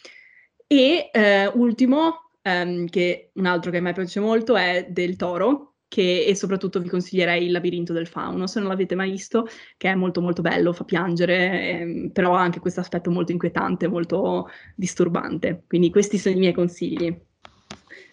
E 0.67 1.11
eh, 1.13 1.47
ultimo, 1.55 2.31
ehm, 2.43 2.87
che 2.89 3.31
un 3.35 3.47
altro 3.47 3.71
che 3.71 3.79
a 3.79 3.81
me 3.81 3.93
piace 3.93 4.21
molto 4.21 4.57
è 4.57 4.87
Del 4.91 5.17
Toro, 5.17 5.77
che, 5.89 6.25
e 6.25 6.35
soprattutto 6.37 6.79
vi 6.81 6.89
consiglierei 6.89 7.47
Il 7.47 7.53
labirinto 7.53 7.93
del 7.93 8.07
fauno, 8.07 8.47
se 8.47 8.61
non 8.61 8.69
l'avete 8.69 8.95
mai 8.95 9.11
visto, 9.11 9.47
che 9.77 9.91
è 9.91 9.95
molto 9.95 10.21
molto 10.21 10.43
bello, 10.43 10.73
fa 10.73 10.85
piangere, 10.85 11.81
ehm, 11.81 12.11
però 12.11 12.35
ha 12.37 12.41
anche 12.43 12.61
questo 12.61 12.81
aspetto 12.81 13.11
molto 13.11 13.33
inquietante, 13.33 13.89
molto 13.89 14.49
disturbante. 14.77 15.65
Quindi 15.67 15.91
questi 15.91 16.19
sono 16.19 16.37
i 16.37 16.39
miei 16.39 16.53
consigli 16.53 17.29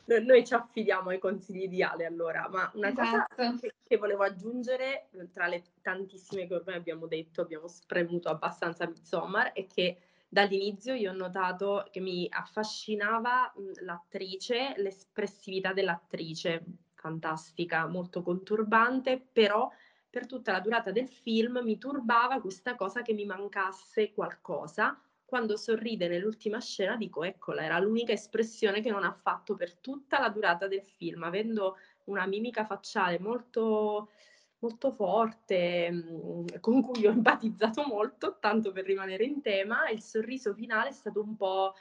noi 0.08 0.46
ci 0.46 0.54
affidiamo 0.54 1.10
ai 1.10 1.20
consigli 1.20 1.68
di 1.68 1.84
Ale 1.84 2.06
allora, 2.06 2.48
ma 2.50 2.72
una 2.76 2.90
esatto. 2.90 3.36
cosa 3.36 3.58
che, 3.60 3.74
che, 3.84 3.98
volevo 3.98 4.24
aggiungere 4.24 5.10
tra 5.34 5.48
le 5.48 5.64
tantissime 5.82 6.48
che 6.48 6.56
ormai 6.56 6.76
abbiamo 6.76 7.08
detto, 7.08 7.42
abbiamo 7.42 7.68
spremuto 7.68 8.30
abbastanza 8.30 8.88
Midsommar, 8.88 9.52
è 9.52 9.68
che 9.68 9.98
dall'inizio 10.30 10.94
io 10.94 11.12
ho 11.12 11.16
notato 11.16 11.88
che 11.92 12.00
mi 12.00 12.28
affascinava 12.30 13.54
l'attrice, 13.82 14.74
l'espressività 14.78 15.74
dell'attrice, 15.74 16.64
fantastica, 16.94 17.86
molto 17.88 18.22
conturbante, 18.22 19.20
però 19.32 19.70
per 20.10 20.26
tutta 20.26 20.54
la 20.54 20.62
durata 20.62 20.92
del 20.92 21.10
film 21.10 21.60
mi 21.64 21.78
turbava 21.78 22.40
questa 22.40 22.76
cosa 22.76 23.02
che 23.02 23.14
mi 23.14 23.26
mancasse 23.26 24.14
qualcosa 24.14 25.00
quando 25.28 25.58
sorride 25.58 26.08
nell'ultima 26.08 26.62
scena 26.62 26.96
dico 26.96 27.22
eccola, 27.26 27.62
era 27.62 27.78
l'unica 27.80 28.14
espressione 28.14 28.82
che 28.82 28.90
non 28.90 29.04
ha 29.04 29.12
fatto 29.12 29.56
per 29.56 29.76
tutta 29.76 30.22
la 30.22 30.30
durata 30.30 30.68
del 30.68 30.84
film, 30.84 31.24
avendo 31.24 31.76
una 32.06 32.26
mimica 32.26 32.66
facciale 32.66 33.20
molto, 33.20 34.12
molto 34.60 34.90
forte, 34.90 35.92
mm, 35.92 36.46
con 36.62 36.82
cui 36.82 37.06
ho 37.06 37.12
empatizzato 37.12 37.84
molto, 37.86 38.38
tanto 38.40 38.72
per 38.72 38.86
rimanere 38.86 39.26
in 39.26 39.42
tema, 39.42 39.90
il 39.90 40.02
sorriso 40.02 40.54
finale 40.54 40.90
è 40.90 40.94
stato 40.94 41.22
un 41.22 41.36
po' 41.36 41.74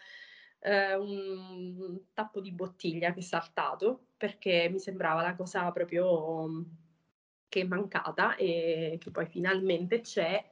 eh, 0.58 0.96
un 0.96 2.00
tappo 2.14 2.40
di 2.40 2.50
bottiglia 2.50 3.12
che 3.12 3.20
è 3.20 3.22
saltato, 3.22 4.08
perché 4.16 4.68
mi 4.68 4.80
sembrava 4.80 5.22
la 5.22 5.36
cosa 5.36 5.70
proprio 5.70 6.48
mm, 6.48 6.62
che 7.48 7.60
è 7.60 7.64
mancata 7.64 8.34
e 8.34 8.96
che 9.00 9.10
poi 9.12 9.26
finalmente 9.26 10.00
c'è 10.00 10.44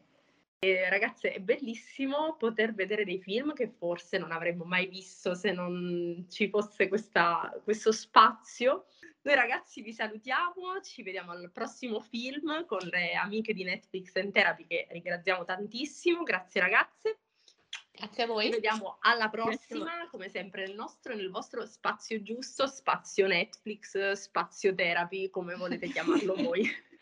e, 0.64 0.88
ragazze, 0.88 1.32
è 1.32 1.40
bellissimo 1.40 2.36
poter 2.36 2.72
vedere 2.72 3.04
dei 3.04 3.20
film 3.20 3.52
che 3.52 3.68
forse 3.68 4.16
non 4.16 4.32
avremmo 4.32 4.64
mai 4.64 4.86
visto 4.86 5.34
se 5.34 5.52
non 5.52 6.26
ci 6.30 6.48
fosse 6.48 6.88
questa, 6.88 7.52
questo 7.62 7.92
spazio. 7.92 8.86
Noi 9.22 9.34
ragazzi 9.34 9.82
vi 9.82 9.92
salutiamo, 9.92 10.80
ci 10.82 11.02
vediamo 11.02 11.32
al 11.32 11.50
prossimo 11.52 12.00
film 12.00 12.64
con 12.64 12.80
le 12.90 13.12
amiche 13.12 13.52
di 13.52 13.62
Netflix 13.62 14.14
and 14.16 14.32
Therapy 14.32 14.66
che 14.66 14.86
ringraziamo 14.90 15.44
tantissimo. 15.44 16.22
Grazie 16.22 16.60
ragazze. 16.62 17.18
Grazie 17.90 18.22
a 18.22 18.26
voi. 18.26 18.46
Ci 18.46 18.50
vediamo 18.52 18.96
alla 19.00 19.28
prossima, 19.28 20.08
come 20.10 20.28
sempre 20.28 20.66
nel 20.66 20.74
nostro 20.74 21.14
nel 21.14 21.30
vostro 21.30 21.66
spazio 21.66 22.22
giusto, 22.22 22.66
spazio 22.66 23.26
Netflix, 23.26 24.12
spazio 24.12 24.74
therapy, 24.74 25.28
come 25.28 25.54
volete 25.54 25.88
chiamarlo 25.88 26.34
voi. 26.34 26.68